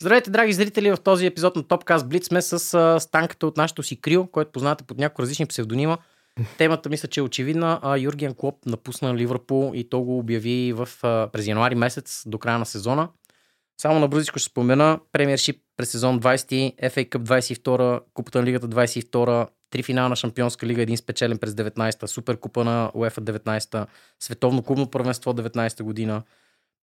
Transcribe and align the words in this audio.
Здравейте, 0.00 0.30
драги 0.30 0.52
зрители! 0.52 0.90
В 0.90 0.96
този 0.96 1.26
епизод 1.26 1.56
на 1.56 1.62
Topcast 1.62 1.98
Blitz 1.98 2.22
сме 2.22 2.42
с 2.42 3.00
станката 3.00 3.46
от 3.46 3.56
нашото 3.56 3.82
си 3.82 4.00
крио, 4.00 4.26
което 4.26 4.52
познавате 4.52 4.84
под 4.84 4.98
няколко 4.98 5.22
различни 5.22 5.46
псевдонима. 5.46 5.98
Темата 6.58 6.88
мисля, 6.88 7.08
че 7.08 7.20
е 7.20 7.22
очевидна. 7.22 7.80
А, 7.82 7.98
Юрген 7.98 8.34
Клоп 8.34 8.66
напусна 8.66 9.14
Ливърпул 9.14 9.72
и 9.74 9.88
то 9.88 10.00
го 10.00 10.18
обяви 10.18 10.72
в, 10.72 10.88
през 11.32 11.46
януари 11.46 11.74
месец 11.74 12.22
до 12.26 12.38
края 12.38 12.58
на 12.58 12.66
сезона. 12.66 13.08
Само 13.80 14.00
на 14.00 14.08
бързичко 14.08 14.38
ще 14.38 14.50
спомена 14.50 15.00
премиершип 15.12 15.62
през 15.76 15.90
сезон 15.90 16.20
20, 16.20 16.76
FA 16.82 17.08
Cup 17.08 17.18
22, 17.18 18.00
Купата 18.14 18.38
на 18.38 18.44
лигата 18.44 18.68
22, 18.68 19.48
три 19.70 19.82
финала 19.82 20.08
на 20.08 20.16
Шампионска 20.16 20.66
лига, 20.66 20.82
един 20.82 20.96
спечелен 20.96 21.38
през 21.38 21.52
19-та, 21.52 22.06
Суперкупа 22.06 22.64
на 22.64 22.90
UEFA 22.94 23.20
19-та, 23.20 23.86
Световно 24.20 24.62
клубно 24.62 24.90
първенство 24.90 25.32
19-та 25.32 25.84
година, 25.84 26.22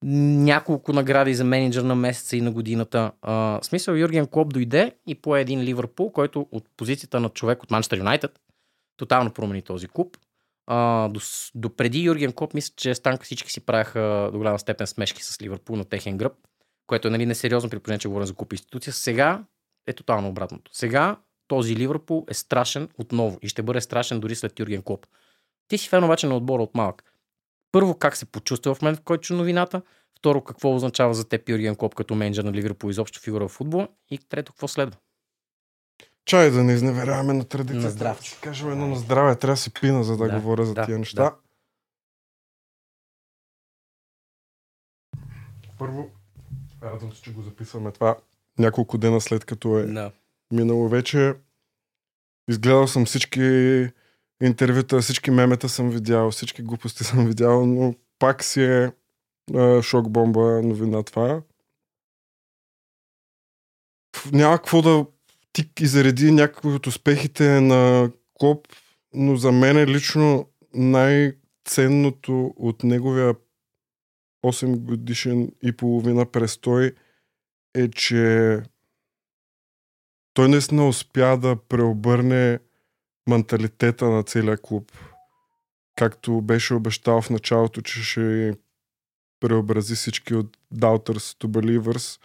няколко 0.04 0.94
награди 0.94 1.34
за 1.34 1.44
менеджер 1.44 1.82
на 1.82 1.96
месеца 1.96 2.38
и 2.38 2.42
на 2.42 2.52
годината. 2.52 3.12
А, 3.22 3.34
в 3.34 3.66
смисъл 3.66 3.94
Юрген 3.94 4.28
Клоп 4.28 4.54
дойде 4.54 4.96
и 5.08 5.16
по 5.16 5.36
един 5.36 5.62
Ливърпул, 5.62 6.12
който 6.12 6.48
от 6.52 6.66
позицията 6.78 7.20
на 7.20 7.30
човек 7.30 7.64
от 7.64 7.72
Манчестър 7.72 7.98
Юнайтед 7.98 8.40
тотално 8.98 9.32
промени 9.32 9.62
този 9.62 9.88
клуб. 9.88 10.18
А, 10.68 11.08
до, 11.10 11.20
до 11.56 11.70
преди 11.70 12.02
Юрген 12.02 12.34
Клоп 12.34 12.54
мисля, 12.54 12.74
че 12.76 12.96
Станка 12.96 13.24
всички 13.24 13.52
си 13.52 13.66
правяха 13.66 14.30
до 14.32 14.38
голяма 14.38 14.60
степен 14.60 14.88
смешки 14.88 15.24
с 15.24 15.42
Ливърпул 15.42 15.76
на 15.76 15.86
техен 15.86 16.18
гръб, 16.18 16.34
което 16.88 17.08
е 17.08 17.12
нали, 17.12 17.26
несериозно 17.26 17.70
при 17.70 17.80
положение, 17.80 18.00
че 18.00 18.08
говорим 18.08 18.28
за 18.28 18.34
куп 18.34 18.54
институция. 18.54 18.94
Сега 18.94 19.44
е 19.88 19.94
тотално 19.94 20.30
обратното. 20.30 20.72
Сега 20.74 21.18
този 21.48 21.76
Ливърпул 21.76 22.26
е 22.30 22.34
страшен 22.34 22.90
отново 22.98 23.40
и 23.42 23.48
ще 23.48 23.64
бъде 23.64 23.82
страшен 23.82 24.20
дори 24.20 24.36
след 24.36 24.60
Юрген 24.60 24.82
Клоп. 24.82 25.06
Ти 25.68 25.78
си 25.78 25.90
фен 25.90 26.04
обаче 26.04 26.28
на 26.28 26.36
отбора 26.36 26.64
от 26.64 26.76
малък. 26.76 27.13
Първо, 27.74 27.98
как 27.98 28.18
се 28.18 28.26
почувства 28.26 28.76
в 28.76 28.82
момент, 28.82 29.00
в 29.00 29.02
който 29.02 29.22
чу 29.22 29.36
новината. 29.36 29.82
Второ, 30.18 30.42
какво 30.44 30.76
означава 30.76 31.14
за 31.14 31.30
теб 31.30 31.50
Юрген 31.50 31.76
Клоп 31.76 31.96
като 31.96 32.16
менеджер 32.16 32.44
на 32.44 32.52
Ливърпул 32.54 32.90
изобщо 32.90 33.20
фигура 33.20 33.48
в 33.48 33.52
футбола. 33.52 33.88
И 34.10 34.18
трето, 34.18 34.52
какво 34.52 34.68
следва? 34.68 34.98
Чай 36.26 36.52
да 36.52 36.64
не 36.64 36.74
изневеряваме 36.74 37.34
на 37.34 37.44
традицията. 37.44 37.84
На 37.86 37.90
здраве. 37.90 38.20
Ще 38.24 38.42
кажем 38.42 38.72
едно 38.72 38.88
на 38.88 38.96
здраве. 38.96 39.36
Трябва 39.36 39.54
да 39.54 39.58
се 39.58 39.74
пина, 39.74 40.04
за 40.04 40.18
да, 40.18 40.28
Да, 40.28 40.36
говоря 40.40 40.66
за 40.66 40.74
да, 40.74 40.86
тия 40.86 41.00
неща. 41.00 41.24
да. 41.24 41.36
Първо, 45.80 46.10
радвам 46.84 47.14
се, 47.14 47.22
че 47.22 47.34
го 47.34 47.42
записваме 47.42 47.92
това 47.92 48.18
няколко 48.60 48.98
дена 48.98 49.22
след 49.22 49.46
като 49.46 49.80
е 49.80 49.84
Да. 49.86 50.12
минало 50.52 50.90
вече. 50.90 51.34
Изгледал 52.50 52.88
съм 52.88 53.06
всички 53.06 53.40
интервюта, 54.42 55.02
всички 55.02 55.32
мемета 55.32 55.70
съм 55.70 55.90
видял, 55.90 56.32
всички 56.32 56.62
глупости 56.62 57.04
съм 57.04 57.28
видял, 57.28 57.66
но 57.66 57.96
пак 58.20 58.44
си 58.44 58.64
е 58.64 58.92
шок 59.82 60.10
бомба 60.10 60.62
новина 60.64 61.04
това. 61.04 61.42
Няма 64.32 64.58
какво 64.58 64.82
да 64.82 65.06
ти 65.54 65.70
изреди 65.80 66.32
някои 66.32 66.74
от 66.74 66.88
успехите 66.88 67.62
на 67.62 68.12
Клоп, 68.34 68.68
но 69.14 69.36
за 69.36 69.52
мен 69.52 69.78
е 69.78 69.88
лично 69.88 70.50
най-ценното 70.74 72.54
от 72.58 72.84
неговия 72.84 73.36
8 74.46 74.78
годишен 74.78 75.52
и 75.64 75.72
половина 75.72 76.26
престой 76.26 76.92
е, 77.76 77.90
че 77.90 78.60
той 80.34 80.50
наистина 80.50 80.88
успя 80.88 81.38
да 81.38 81.56
преобърне 81.56 82.60
менталитета 83.28 84.10
на 84.10 84.24
целия 84.24 84.58
клуб. 84.58 84.92
Както 85.96 86.42
беше 86.42 86.74
обещал 86.74 87.22
в 87.22 87.30
началото, 87.30 87.82
че 87.82 88.04
ще 88.04 88.54
преобрази 89.40 89.96
всички 89.96 90.36
от 90.36 90.58
Doubters 90.76 91.44
to 91.44 91.48
Believers. 91.48 92.22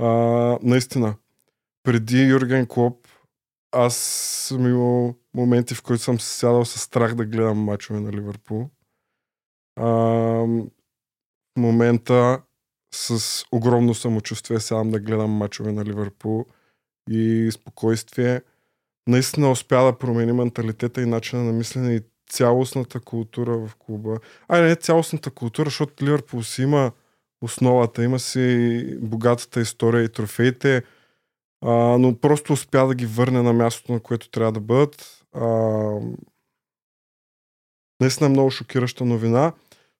А, 0.00 0.08
наистина, 0.62 1.16
преди 1.82 2.22
Юрген 2.22 2.66
Клоп, 2.66 3.08
аз 3.72 3.96
съм 4.48 4.66
имал 4.66 5.14
моменти, 5.34 5.74
в 5.74 5.82
които 5.82 6.02
съм 6.02 6.20
сядал 6.20 6.64
с 6.64 6.78
страх 6.80 7.14
да 7.14 7.24
гледам 7.24 7.58
мачове 7.58 8.00
на 8.00 8.12
Ливърпул. 8.12 8.70
А, 9.76 9.84
в 11.56 11.60
момента 11.60 12.42
с 12.94 13.44
огромно 13.52 13.94
самочувствие 13.94 14.60
сядам 14.60 14.90
да 14.90 15.00
гледам 15.00 15.30
мачове 15.30 15.72
на 15.72 15.84
Ливърпул 15.84 16.46
и 17.10 17.50
спокойствие. 17.52 18.42
Наистина 19.08 19.50
успя 19.50 19.84
да 19.84 19.98
промени 19.98 20.32
менталитета 20.32 21.02
и 21.02 21.06
начина 21.06 21.42
на 21.42 21.52
мислене 21.52 21.94
и 21.94 22.02
цялостната 22.30 23.00
култура 23.00 23.58
в 23.58 23.76
клуба. 23.78 24.20
Ай, 24.48 24.62
не 24.62 24.76
цялостната 24.76 25.30
култура, 25.30 25.64
защото 25.64 26.04
Ливърпул 26.04 26.42
си 26.42 26.62
има 26.62 26.92
основата, 27.42 28.04
има 28.04 28.18
си 28.18 28.98
богатата 29.00 29.60
история 29.60 30.04
и 30.04 30.12
трофеите, 30.12 30.82
а, 31.60 31.72
но 31.98 32.20
просто 32.20 32.52
успя 32.52 32.86
да 32.86 32.94
ги 32.94 33.06
върне 33.06 33.42
на 33.42 33.52
мястото, 33.52 33.92
на 33.92 34.00
което 34.00 34.30
трябва 34.30 34.52
да 34.52 34.60
бъдат. 34.60 35.24
А, 35.32 35.44
наистина 38.00 38.28
много 38.28 38.50
шокираща 38.50 39.04
новина. 39.04 39.52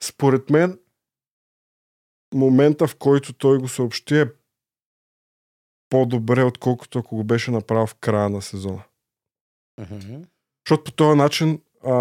Според 0.03 0.51
мен, 0.51 0.79
момента, 2.35 2.87
в 2.87 2.97
който 2.97 3.33
той 3.33 3.59
го 3.59 3.69
съобщи 3.69 4.19
е 4.19 4.31
по-добре, 5.89 6.43
отколкото 6.43 6.99
ако 6.99 7.17
го 7.17 7.25
беше 7.25 7.51
направил 7.51 7.87
в 7.87 7.95
края 7.95 8.29
на 8.29 8.43
сезона. 8.43 8.83
Мгм. 9.81 10.23
Защото 10.67 10.85
по 10.85 10.93
този 10.93 11.19
начин, 11.19 11.61
а, 11.87 11.93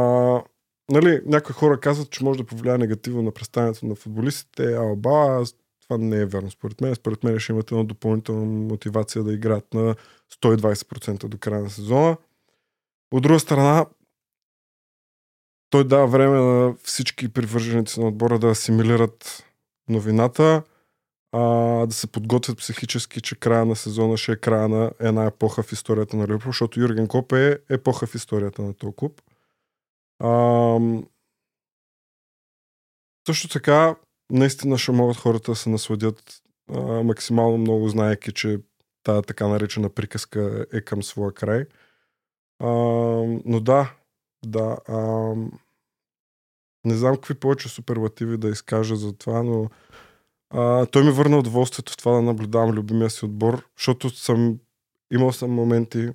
нали, 0.92 1.22
някои 1.26 1.54
хора 1.54 1.80
казват, 1.80 2.10
че 2.12 2.24
може 2.24 2.40
да 2.40 2.46
повлияе 2.46 2.78
негативно 2.78 3.22
на 3.22 3.32
представянето 3.32 3.86
на 3.86 3.96
футболистите, 3.96 4.74
а 4.76 4.82
оба, 4.82 5.10
аз- 5.42 5.56
това 5.82 5.98
не 5.98 6.18
е 6.18 6.26
верно 6.26 6.52
според 6.52 6.82
мен. 6.82 6.96
Според 6.96 7.24
мен 7.24 7.40
ще 7.40 7.52
имате 7.52 7.76
една 7.76 7.84
допълнителна 7.84 8.46
мотивация 8.46 9.24
да 9.24 9.34
играят 9.34 9.74
на 9.74 9.96
120% 10.42 11.28
до 11.28 11.38
края 11.38 11.62
на 11.62 11.70
сезона. 11.70 12.18
От 13.12 13.24
друга 13.24 13.40
страна, 13.40 13.86
той 15.70 15.88
дава 15.88 16.08
време 16.08 16.40
на 16.40 16.76
всички 16.84 17.34
привърженици 17.34 18.00
на 18.00 18.08
отбора 18.08 18.40
да 18.40 18.48
асимилират 18.48 19.44
новината, 19.90 20.64
а, 21.34 21.40
да 21.88 21.94
се 21.94 22.08
подготвят 22.08 22.58
психически, 22.58 23.22
че 23.22 23.36
края 23.36 23.66
на 23.66 23.76
сезона 23.76 24.18
ще 24.18 24.32
е 24.32 24.36
края 24.36 24.68
на 24.68 24.92
една 25.00 25.26
епоха 25.26 25.64
в 25.64 25.72
историята 25.72 26.18
на 26.18 26.28
Ливърпул, 26.28 26.50
защото 26.50 26.80
Юрген 26.80 27.08
Клоп 27.08 27.32
е 27.32 27.60
епоха 27.70 28.08
в 28.08 28.16
историята 28.16 28.62
на 28.62 28.74
този 28.74 28.94
клуб. 28.96 29.22
Ам, 30.24 31.08
също 33.28 33.48
така, 33.48 33.96
наистина 34.32 34.78
ще 34.78 34.92
могат 34.92 35.18
хората 35.18 35.52
да 35.52 35.56
се 35.56 35.70
насладят 35.70 36.42
а, 36.74 36.82
максимално 36.82 37.58
много, 37.58 37.90
знаеки, 37.90 38.34
че 38.34 38.60
тази 39.04 39.22
така 39.22 39.48
наречена 39.48 39.90
приказка 39.90 40.66
е 40.74 40.82
към 40.82 41.04
своя 41.04 41.32
край. 41.34 41.66
Ам, 42.62 43.42
но 43.46 43.60
да, 43.60 43.94
да. 44.46 44.78
Ам, 44.90 45.52
не 46.86 46.96
знам 46.96 47.16
какви 47.16 47.34
повече 47.34 47.70
суперлативи 47.70 48.38
да 48.38 48.50
изкажа 48.50 48.96
за 48.96 49.14
това, 49.14 49.44
но 49.44 49.70
а, 50.54 50.86
той 50.86 51.04
ми 51.04 51.12
върна 51.12 51.40
удоволствието 51.40 51.94
в 51.94 51.98
това 51.98 52.12
да 52.12 52.22
наблюдавам 52.22 52.72
любимия 52.72 53.10
си 53.10 53.26
отбор, 53.26 53.66
защото 53.78 54.10
съм 54.10 54.60
имал 55.14 55.32
съм 55.32 55.52
моменти, 55.52 56.10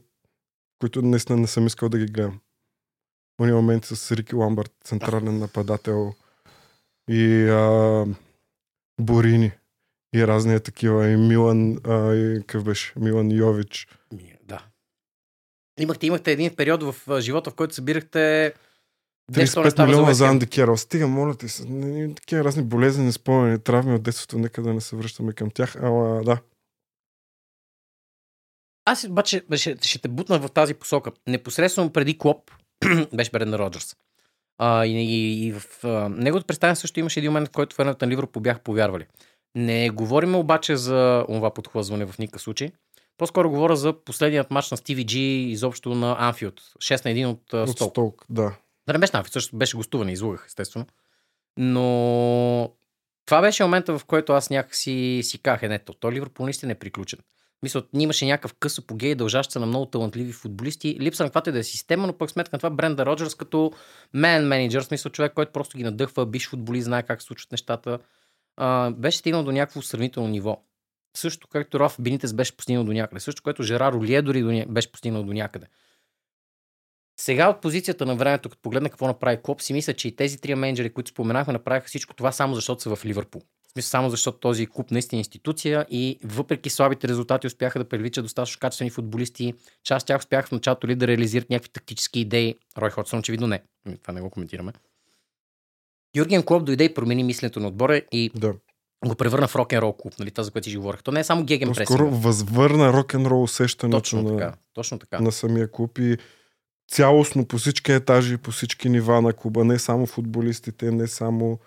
които 0.80 1.02
наистина 1.02 1.38
не 1.38 1.46
съм 1.46 1.66
искал 1.66 1.88
да 1.88 1.98
ги 1.98 2.06
гледам. 2.06 2.40
Уни 3.40 3.52
моменти 3.52 3.96
с 3.96 4.16
Рики 4.16 4.34
Ламбард, 4.34 4.72
централен 4.84 5.38
нападател 5.38 6.12
и 7.10 7.48
а, 7.48 8.06
Борини 9.00 9.52
и 10.14 10.26
разни 10.26 10.60
такива, 10.60 11.08
и 11.08 11.16
Милан, 11.16 11.80
а, 11.84 12.14
и 12.14 12.40
какъв 12.40 12.64
беше, 12.64 12.92
Милан 12.96 13.30
Йович. 13.30 13.88
Да. 14.42 14.64
Имахте, 15.80 16.06
имахте 16.06 16.32
един 16.32 16.56
период 16.56 16.82
в 16.82 17.20
живота, 17.20 17.50
в 17.50 17.54
който 17.54 17.74
събирахте 17.74 18.18
10 18.18 18.54
неща 18.54 18.67
35 19.32 19.86
милиона 19.86 20.14
за 20.14 20.26
Анди 20.26 20.46
Керол. 20.46 20.76
Стига, 20.76 21.06
моля 21.06 21.34
ти 21.34 21.48
се. 21.48 21.62
Такива 22.16 22.44
разни 22.44 22.62
болезнени 22.62 23.12
спомени, 23.12 23.58
травми 23.58 23.94
от 23.94 24.02
детството, 24.02 24.38
нека 24.38 24.62
да 24.62 24.74
не 24.74 24.80
се 24.80 24.96
връщаме 24.96 25.32
към 25.32 25.50
тях. 25.50 25.76
Ама 25.76 26.22
да, 26.24 26.38
Аз 28.90 29.04
обаче 29.04 29.42
ще, 29.56 29.76
ще 29.82 29.98
те 29.98 30.08
бутна 30.08 30.38
в 30.38 30.48
тази 30.48 30.74
посока. 30.74 31.12
Непосредствено 31.26 31.92
преди 31.92 32.18
Клоп 32.18 32.50
беше 33.14 33.30
Бренда 33.30 33.58
Роджерс. 33.58 33.96
А, 34.58 34.86
и, 34.86 34.90
и, 34.90 35.46
и 35.46 35.52
в 35.52 35.84
а, 35.84 36.08
неговото 36.08 36.46
представяне 36.46 36.76
също 36.76 37.00
имаше 37.00 37.20
един 37.20 37.30
момент, 37.30 37.48
в 37.48 37.52
който 37.52 37.76
феновете 37.76 38.06
на 38.06 38.12
Ливърпул 38.12 38.42
бяха 38.42 38.60
повярвали. 38.60 39.06
Не 39.54 39.90
говорим 39.90 40.34
обаче 40.34 40.76
за 40.76 41.24
това 41.28 41.54
подхлъзване 41.54 42.06
в 42.06 42.18
никакъв 42.18 42.42
случай. 42.42 42.70
По-скоро 43.18 43.50
говоря 43.50 43.76
за 43.76 43.92
последният 44.04 44.50
матч 44.50 44.70
на 44.70 44.76
Стиви 44.76 45.06
Джи 45.06 45.46
изобщо 45.50 45.94
на 45.94 46.16
Анфилд. 46.18 46.60
6 46.60 47.04
на 47.04 47.10
1 47.10 47.26
от, 47.26 47.52
от. 47.52 47.90
Столк, 47.90 48.24
да. 48.30 48.56
Да 48.88 48.92
не 48.92 48.98
беше 48.98 49.10
на 49.14 49.18
Анфилд, 49.18 49.32
също 49.32 49.56
беше 49.56 49.76
гостуване, 49.76 50.12
излъгах, 50.12 50.44
естествено. 50.46 50.86
Но 51.58 52.72
това 53.26 53.40
беше 53.40 53.62
момента, 53.62 53.98
в 53.98 54.04
който 54.04 54.32
аз 54.32 54.50
някакси 54.50 55.20
си 55.22 55.38
казах, 55.38 55.62
е, 55.62 55.68
не, 55.68 55.78
то, 55.78 55.94
то 55.94 56.12
Ливърпул 56.12 56.44
наистина 56.44 56.72
е 56.72 56.74
приключен. 56.74 57.18
Мисля, 57.62 57.82
имаше 57.98 58.26
някакъв 58.26 58.54
къс 58.54 58.78
апогей, 58.78 59.14
дължащ 59.14 59.50
се 59.50 59.58
на 59.58 59.66
много 59.66 59.86
талантливи 59.86 60.32
футболисти. 60.32 60.96
Липса 61.00 61.22
на 61.22 61.28
каквато 61.28 61.50
и 61.50 61.52
да 61.52 61.58
е 61.58 61.62
система, 61.62 62.06
но 62.06 62.12
пък 62.12 62.30
сметка 62.30 62.56
на 62.56 62.58
това 62.58 62.70
Бренда 62.70 63.06
Роджерс 63.06 63.34
като 63.34 63.72
мен 64.14 64.46
менеджер, 64.46 64.82
смисъл 64.82 65.12
човек, 65.12 65.32
който 65.34 65.52
просто 65.52 65.78
ги 65.78 65.84
надъхва, 65.84 66.26
биш 66.26 66.48
футболист, 66.48 66.84
знае 66.84 67.02
как 67.02 67.22
се 67.22 67.26
случват 67.26 67.52
нещата. 67.52 67.98
А, 68.56 68.90
беше 68.90 69.18
стигнал 69.18 69.44
до 69.44 69.52
някакво 69.52 69.82
сравнително 69.82 70.28
ниво. 70.28 70.62
също 71.16 71.48
както 71.48 71.80
Раф 71.80 71.96
Бенитес 72.00 72.32
беше 72.32 72.56
постигнал 72.56 72.84
до 72.84 72.92
някъде, 72.92 73.20
също 73.20 73.42
което 73.42 73.62
Жерар 73.62 73.92
Олие 73.92 74.22
дори 74.22 74.66
беше 74.68 74.92
постигнал 74.92 75.22
до 75.22 75.32
някъде. 75.32 75.66
Сега 77.20 77.48
от 77.48 77.60
позицията 77.60 78.06
на 78.06 78.16
времето, 78.16 78.48
като 78.48 78.62
погледна 78.62 78.90
какво 78.90 79.06
направи 79.06 79.38
Клоп, 79.42 79.62
си 79.62 79.72
мисля, 79.72 79.94
че 79.94 80.08
и 80.08 80.16
тези 80.16 80.40
три 80.40 80.54
менеджери, 80.54 80.90
които 80.90 81.10
споменахме, 81.10 81.52
направиха 81.52 81.86
всичко 81.86 82.14
това 82.14 82.32
само 82.32 82.54
защото 82.54 82.82
са 82.82 82.96
в 82.96 83.04
Ливърпул. 83.04 83.42
В 83.68 83.72
смисъл 83.72 83.88
само 83.88 84.10
защото 84.10 84.38
този 84.38 84.66
клуб 84.66 84.90
наистина 84.90 85.18
е 85.18 85.20
институция 85.20 85.86
и 85.90 86.18
въпреки 86.24 86.70
слабите 86.70 87.08
резултати 87.08 87.46
успяха 87.46 87.78
да 87.78 87.88
привличат 87.88 88.24
достатъчно 88.24 88.60
качествени 88.60 88.90
футболисти. 88.90 89.54
Част 89.84 90.04
от 90.04 90.06
тях 90.06 90.18
успяха 90.18 90.48
в 90.48 90.52
началото 90.52 90.88
ли 90.88 90.94
да 90.94 91.06
реализират 91.06 91.50
някакви 91.50 91.70
тактически 91.70 92.20
идеи. 92.20 92.54
Рой 92.78 92.90
Ходсън 92.90 93.18
очевидно 93.18 93.46
не. 93.46 93.62
Това 94.02 94.14
не 94.14 94.20
го 94.20 94.30
коментираме. 94.30 94.72
Юрген 96.16 96.42
Клоп 96.42 96.64
дойде 96.64 96.84
и 96.84 96.94
промени 96.94 97.24
мисленето 97.24 97.60
на 97.60 97.68
отбора 97.68 98.02
и 98.12 98.30
Да. 98.34 98.54
го 99.06 99.14
превърна 99.14 99.48
в 99.48 99.56
рок-н-рол 99.56 99.96
клуб, 99.96 100.14
нали, 100.18 100.30
това 100.30 100.44
за 100.44 100.50
което 100.50 100.70
си 100.70 100.76
говорих. 100.76 101.02
То 101.02 101.12
не 101.12 101.20
е 101.20 101.24
само 101.24 101.44
геген 101.44 101.68
По-скоро 101.68 102.10
възвърна 102.10 102.92
рок-н-рол 102.92 103.42
усещането 103.42 103.96
Точно 103.96 104.22
на, 104.22 104.36
така. 104.36 104.54
Точно 104.74 104.98
така. 104.98 105.20
на 105.20 105.32
самия 105.32 105.70
клуб 105.70 105.98
и 105.98 106.16
цялостно 106.88 107.46
по 107.46 107.58
всички 107.58 107.92
етажи, 107.92 108.36
по 108.36 108.50
всички 108.50 108.88
нива 108.88 109.22
на 109.22 109.32
клуба, 109.32 109.64
не 109.64 109.78
само 109.78 110.06
футболистите, 110.06 110.90
не 110.90 111.06
само 111.06 111.58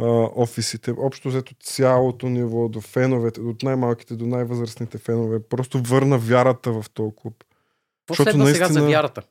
а, 0.00 0.06
офисите, 0.36 0.94
общо 0.98 1.28
взето 1.28 1.54
цялото 1.60 2.28
ниво 2.28 2.68
до 2.68 2.80
феновете, 2.80 3.40
от 3.40 3.62
най-малките 3.62 4.16
до 4.16 4.26
най-възрастните 4.26 4.98
фенове, 4.98 5.42
просто 5.42 5.82
върна 5.82 6.18
вярата 6.18 6.72
в 6.72 6.84
този 6.94 7.12
клуб. 7.16 7.44
Защото 8.10 8.30
следва 8.30 8.46
сега 8.46 8.66
за 8.66 8.72
наистина- 8.72 8.90
вярата? 8.90 9.22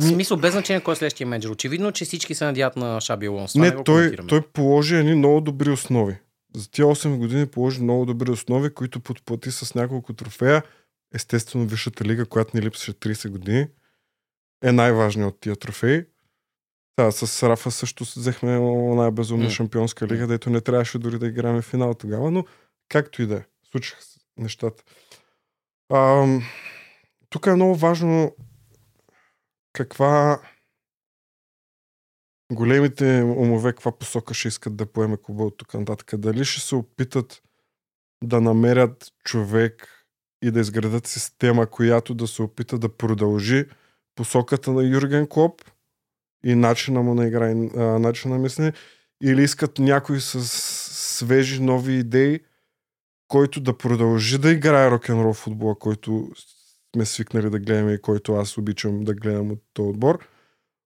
В 0.00 0.04
смисъл, 0.04 0.36
без 0.36 0.52
значение 0.52 0.80
кой 0.80 0.92
е 0.92 0.96
следващия 0.96 1.26
менеджер. 1.26 1.48
Очевидно, 1.48 1.92
че 1.92 2.04
всички 2.04 2.34
се 2.34 2.44
надяват 2.44 2.76
на 2.76 3.00
Шаби 3.00 3.26
Алонсо. 3.26 3.58
Не, 3.58 3.70
не 3.70 3.84
той, 3.84 4.16
той 4.28 4.42
положи 4.42 4.96
едни 4.96 5.14
много 5.14 5.40
добри 5.40 5.70
основи. 5.70 6.16
За 6.56 6.70
тия 6.70 6.86
8 6.86 7.16
години 7.16 7.46
положи 7.46 7.82
много 7.82 8.06
добри 8.06 8.30
основи, 8.30 8.74
които 8.74 9.00
подплати 9.00 9.50
с 9.50 9.74
няколко 9.74 10.12
трофея. 10.12 10.62
Естествено, 11.14 11.66
Висшата 11.66 12.04
лига, 12.04 12.26
която 12.26 12.56
ни 12.56 12.62
липсваше 12.62 12.92
30 12.92 13.28
години, 13.28 13.68
е 14.64 14.72
най-важният 14.72 15.34
от 15.34 15.40
тия 15.40 15.56
трофеи. 15.56 16.04
Да, 16.98 17.12
с 17.12 17.48
Рафа 17.48 17.70
също 17.70 18.04
взехме 18.04 18.58
най-безумна 18.94 19.44
М. 19.44 19.50
шампионска 19.50 20.06
лига, 20.06 20.26
дето 20.26 20.50
не 20.50 20.60
трябваше 20.60 20.98
дори 20.98 21.18
да 21.18 21.26
играме 21.26 21.62
в 21.62 21.64
финал 21.64 21.94
тогава, 21.94 22.30
но 22.30 22.44
както 22.88 23.22
и 23.22 23.26
да 23.26 23.36
е, 23.36 23.44
случиха 23.70 24.02
се 24.02 24.20
нещата. 24.36 24.84
Ам, 25.92 26.42
тук 27.28 27.46
е 27.46 27.54
много 27.54 27.74
важно 27.74 28.36
каква 29.72 30.42
големите 32.52 33.22
умове 33.22 33.72
каква 33.72 33.98
посока 33.98 34.34
ще 34.34 34.48
искат 34.48 34.76
да 34.76 34.92
поеме 34.92 35.16
клуба 35.22 35.44
от 35.44 35.56
тук 35.56 35.74
нататък. 35.74 36.20
Дали 36.20 36.44
ще 36.44 36.60
се 36.60 36.74
опитат 36.74 37.42
да 38.24 38.40
намерят 38.40 39.12
човек 39.24 40.01
и 40.42 40.50
да 40.50 40.60
изградат 40.60 41.06
система, 41.06 41.66
която 41.66 42.14
да 42.14 42.26
се 42.26 42.42
опита 42.42 42.78
да 42.78 42.88
продължи 42.88 43.64
посоката 44.14 44.72
на 44.72 44.82
Юрген 44.84 45.26
Клоп 45.26 45.62
и 46.44 46.54
начина 46.54 47.02
му 47.02 47.14
на 47.14 47.26
игра, 47.26 47.50
и, 47.50 47.54
начина 47.76 48.34
на 48.34 48.40
мислене, 48.40 48.72
или 49.22 49.42
искат 49.42 49.78
някой 49.78 50.20
с 50.20 50.40
свежи 51.18 51.62
нови 51.62 51.92
идеи, 51.92 52.40
който 53.28 53.60
да 53.60 53.78
продължи 53.78 54.38
да 54.38 54.50
играе 54.50 54.90
рок-н-рол 54.90 55.32
футбола, 55.32 55.78
който 55.78 56.28
сме 56.94 57.04
свикнали 57.04 57.50
да 57.50 57.58
гледаме 57.58 57.92
и 57.92 58.00
който 58.00 58.34
аз 58.34 58.58
обичам 58.58 59.04
да 59.04 59.14
гледам 59.14 59.50
от 59.50 59.62
този 59.72 59.88
отбор, 59.88 60.28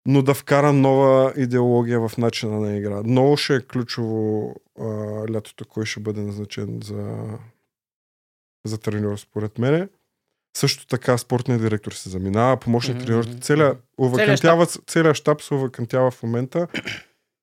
но 0.06 0.22
да 0.22 0.34
вкара 0.34 0.72
нова 0.72 1.32
идеология 1.36 2.08
в 2.08 2.18
начина 2.18 2.60
на 2.60 2.76
игра. 2.76 3.02
Много 3.02 3.36
ще 3.36 3.54
е 3.54 3.60
ключово 3.60 4.54
а, 4.80 4.84
лятото, 5.32 5.64
кой 5.68 5.86
ще 5.86 6.00
бъде 6.00 6.20
назначен 6.20 6.80
за, 6.84 7.24
за 8.66 8.78
треньор, 8.78 9.16
според 9.16 9.58
мене. 9.58 9.88
Също 10.56 10.86
така 10.86 11.18
спортният 11.18 11.62
директор 11.62 11.92
се 11.92 12.08
заминава, 12.08 12.56
помощник 12.56 12.96
Мгм, 12.96 13.04
треньорите, 13.04 13.40
целият, 13.40 13.78
целият 14.86 15.16
щаб 15.16 15.42
се 15.42 15.54
увакантява 15.54 16.10
в 16.10 16.22
момента 16.22 16.66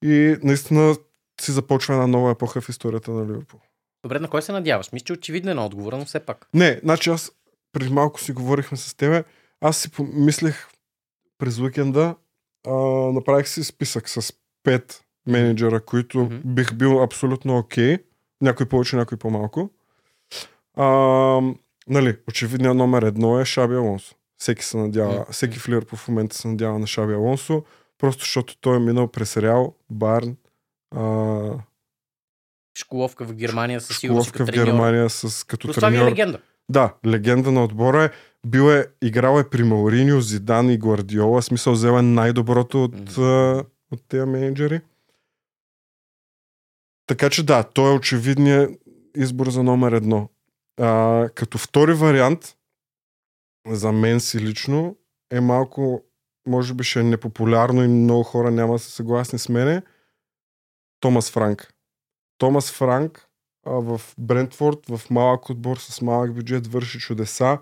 и 0.04 0.38
наистина 0.44 0.96
си 1.42 1.52
започва 1.52 1.94
една 1.94 2.08
нова 2.08 2.31
епоха 2.31 2.62
в 2.62 2.70
историята 2.70 3.12
на 3.12 3.25
Ливърпул. 3.25 3.60
Добре, 4.04 4.20
на 4.20 4.28
кой 4.28 4.42
се 4.42 4.52
надяваш? 4.52 4.92
Мисля, 4.92 5.06
че 5.06 5.14
очевидно 5.14 5.52
е 5.52 5.54
на 5.54 5.66
отговора, 5.66 5.98
но 5.98 6.06
все 6.06 6.20
пак. 6.20 6.48
Не, 6.54 6.80
значи 6.84 7.10
аз 7.10 7.31
преди 7.72 7.94
малко 7.94 8.20
си 8.22 8.31
говорихме 8.31 8.78
с 8.78 8.94
тебе. 8.96 9.24
Аз 9.62 9.78
си 9.78 9.92
помислех 9.92 10.68
през 11.38 11.60
уикенда, 11.60 12.16
а, 12.68 12.74
направих 13.14 13.48
си 13.48 13.64
списък 13.64 14.10
с 14.10 14.34
пет 14.64 15.04
менеджера, 15.28 15.81
които 15.81 16.20
Мгм. 16.20 16.36
бих 16.46 16.74
бил 16.74 17.04
абсолютно 17.04 17.58
окей. 17.58 17.98
Някой 18.42 18.66
повече, 18.66 18.96
някой 18.96 19.18
по-малко. 19.18 19.70
А, 20.78 20.86
нали, 21.88 22.18
очевидният 22.30 22.78
номер 22.78 23.02
едно 23.02 23.40
е 23.40 23.46
Шаби 23.46 23.75
Алонсо. 23.75 24.16
Всеки 24.38 24.66
се 24.66 24.78
надява, 24.78 25.14
Мгм. 25.14 25.31
всеки 25.31 25.60
в 25.60 25.70
Ливърпул 25.70 25.98
в 25.98 26.08
момента 26.08 26.36
се 26.36 26.48
надява 26.48 26.80
на 26.80 26.88
Шаби 26.88 27.14
Алонсо, 27.14 27.64
просто 27.98 28.20
защото 28.24 28.58
той 28.58 28.75
е 28.75 28.80
минал 28.80 29.08
през 29.08 29.38
Реал, 29.38 29.75
Барн, 29.90 30.36
а, 30.96 31.42
Школовка 32.78 33.25
в 33.25 33.34
Германия 33.34 33.81
със 33.81 33.98
сигурност. 33.98 34.30
школовка 34.30 34.52
в. 34.52 34.56
Германия 34.56 35.10
с, 35.10 35.48
като 35.48 35.68
това 35.74 35.90
ви 35.90 35.96
е 35.96 36.00
треньор. 36.00 36.12
легенда. 36.12 36.40
Да, 36.70 36.94
легенда 37.06 37.52
на 37.52 37.64
отбора 37.64 38.04
е. 38.04 38.10
Бил 38.48 38.72
е, 38.72 38.88
играл 39.02 39.40
е 39.40 39.50
при 39.50 39.64
Мауриньо, 39.64 40.22
Зидан 40.22 40.70
и 40.70 40.78
Гвардиола. 40.78 41.42
Смисъл 41.42 41.74
взел 41.74 41.98
е 41.98 42.02
най-доброто 42.02 42.84
от, 42.84 43.18
а, 43.18 43.64
от 43.92 44.04
тези 44.08 44.25
менеджери. 44.25 44.81
Така 47.08 47.30
че 47.30 47.46
да, 47.46 47.64
той 47.64 47.92
е 47.92 47.96
очевидният 47.96 48.72
избор 49.16 49.50
за 49.50 49.64
номер 49.64 49.92
едно. 49.92 50.30
А, 50.81 51.30
като 51.36 51.58
втори 51.58 51.94
вариант, 51.94 52.58
за 53.68 53.92
мен 53.92 54.20
си 54.20 54.40
лично, 54.40 54.96
е 55.31 55.42
малко, 55.42 56.04
може 56.48 56.74
би 56.74 56.84
ще 56.84 57.00
е 57.00 57.04
непопулярно 57.04 57.84
и 57.84 57.88
много 57.88 58.24
хора 58.24 58.52
няма 58.52 58.74
да 58.74 58.80
са 58.80 58.92
съгласни 58.92 59.40
с 59.40 59.50
мене. 59.50 59.81
Томас 61.00 61.31
Франк. 61.31 61.74
Томас 62.38 62.72
Франк 62.72 63.28
а, 63.66 63.72
в 63.72 64.02
Брентфорд, 64.18 64.80
в 64.90 65.10
малък 65.10 65.50
отбор 65.50 65.78
с 65.78 66.02
малък 66.02 66.34
бюджет, 66.34 66.68
върши 66.68 67.00
чудеса. 67.00 67.60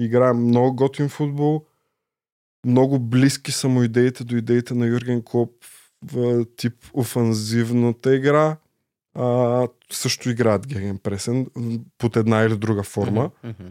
Играе 0.00 0.32
много 0.32 0.76
готин 0.76 1.08
футбол. 1.08 1.66
Много 2.66 2.98
близки 2.98 3.52
са 3.52 3.68
му 3.68 3.82
идеите 3.82 4.24
до 4.24 4.36
идеите 4.36 4.74
на 4.74 4.86
Юрген 4.86 5.22
Клоп 5.22 5.64
в 6.12 6.44
тип 6.56 6.74
офанзивната 6.92 8.16
игра. 8.16 8.56
А, 9.18 9.68
също 9.92 10.30
играят 10.30 10.66
геген 10.66 10.98
пресен 10.98 11.46
под 11.98 12.16
една 12.16 12.42
или 12.42 12.56
друга 12.56 12.82
форма. 12.82 13.30
Мгм. 13.44 13.68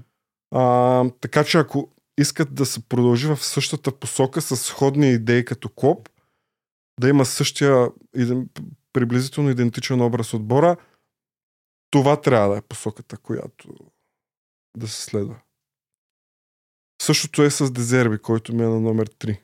А, 0.52 1.10
така 1.22 1.44
че 1.44 1.58
ако 1.58 1.92
искат 2.18 2.56
да 2.56 2.66
се 2.66 2.90
продължи 2.90 3.28
в 3.28 3.38
същата 3.38 3.92
посока 3.92 4.42
с 4.42 4.56
сходни 4.56 5.12
идеи 5.12 5.46
като 5.46 5.70
Клоп, 5.70 6.10
да 7.00 7.10
има 7.10 7.26
същия 7.26 7.90
приблизително 8.94 9.50
идентичен 9.50 10.02
образ 10.02 10.34
отбора, 10.34 10.78
това 11.92 12.22
трябва 12.22 12.50
да 12.50 12.58
е 12.58 12.62
посоката, 12.62 13.18
която 13.18 13.74
да 14.78 14.88
се 14.88 15.02
следва. 15.02 15.36
Същото 17.02 17.44
е 17.44 17.50
с 17.50 17.72
Дезерби, 17.72 18.18
който 18.18 18.56
ми 18.56 18.64
е 18.64 18.68
на 18.68 18.80
номер 18.80 19.10
3. 19.10 19.40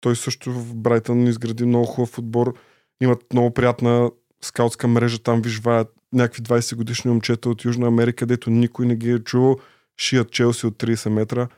Той 0.00 0.16
също 0.16 0.52
в 0.52 0.74
Брайтън 0.74 1.26
изгради 1.26 1.64
много 1.66 1.86
хубав 1.86 2.18
отбор. 2.18 2.58
Имат 3.02 3.32
много 3.32 3.54
приятна 3.54 4.10
скаутска 4.46 4.88
мрежа. 4.88 5.18
Там 5.18 5.42
вижваят 5.42 5.88
някакви 6.12 6.42
20 6.42 6.76
годишни 6.76 7.10
момчета 7.10 7.48
от 7.48 7.64
Южна 7.64 7.86
Америка, 7.86 8.16
където 8.16 8.50
никой 8.50 8.86
не 8.86 8.96
ги 8.96 9.10
е 9.10 9.18
чувал. 9.18 9.56
Шият 9.98 10.30
Челси 10.30 10.66
от 10.66 10.74
30 10.74 11.08
метра. 11.08 11.48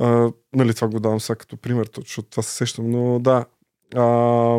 А, 0.00 0.32
нали, 0.52 0.74
това 0.74 0.88
го 0.88 1.00
давам 1.00 1.20
сега 1.20 1.36
като 1.36 1.56
пример, 1.56 1.90
защото 2.00 2.30
това 2.30 2.42
се 2.42 2.56
сещам, 2.56 2.90
но 2.90 3.18
да. 3.18 3.46
А, 3.94 4.58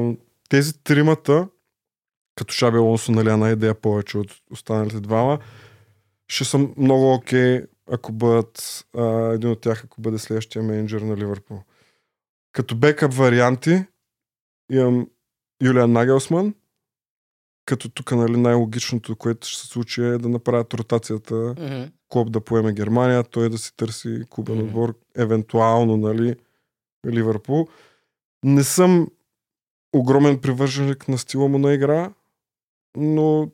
тези 0.50 0.84
тримата, 0.84 1.48
като 2.36 2.54
Шаби 2.54 2.78
Алонсо, 2.78 3.12
нали, 3.12 3.30
една 3.30 3.50
идея 3.50 3.76
повече 3.76 4.18
от 4.18 4.32
останалите 4.52 5.00
двама, 5.00 5.40
ще 6.28 6.46
съм 6.46 6.74
много 6.78 7.14
окей, 7.14 7.62
ако 7.92 8.12
бъдат 8.12 8.86
а, 8.98 9.04
един 9.34 9.50
от 9.50 9.62
тях, 9.62 9.84
ако 9.84 10.02
бъде 10.02 10.18
следващия 10.18 10.64
менеджер 10.64 11.02
на 11.02 11.18
Ливърпул. 11.18 11.62
Като 12.52 12.76
бекъп 12.76 13.14
варианти 13.14 13.86
имам 14.72 15.08
Юлиан 15.64 15.92
Нагелсман, 15.92 16.54
като 17.66 17.90
тук 17.90 18.12
нали, 18.12 18.38
най-логичното, 18.38 19.16
което 19.16 19.48
ще 19.48 19.62
се 19.62 19.68
случи 19.68 20.04
е 20.04 20.18
да 20.18 20.30
направят 20.30 20.74
ротацията 20.74 21.36
Мгм. 21.36 21.84
Клоп 22.10 22.32
да 22.32 22.42
поеме 22.42 22.74
Германия, 22.74 23.24
той 23.24 23.50
да 23.50 23.58
си 23.58 23.76
търси 23.76 24.24
клубен 24.30 24.56
Мгм. 24.56 24.68
отбор, 24.68 25.00
евентуално, 25.16 25.98
нали, 25.98 26.36
Ливърпул. 27.08 27.68
Не 28.46 28.64
съм 28.64 29.08
огромен 29.94 30.42
привърженик 30.42 31.08
на 31.08 31.18
стила 31.18 31.48
му 31.48 31.58
на 31.58 31.74
игра, 31.74 32.14
но 32.98 33.52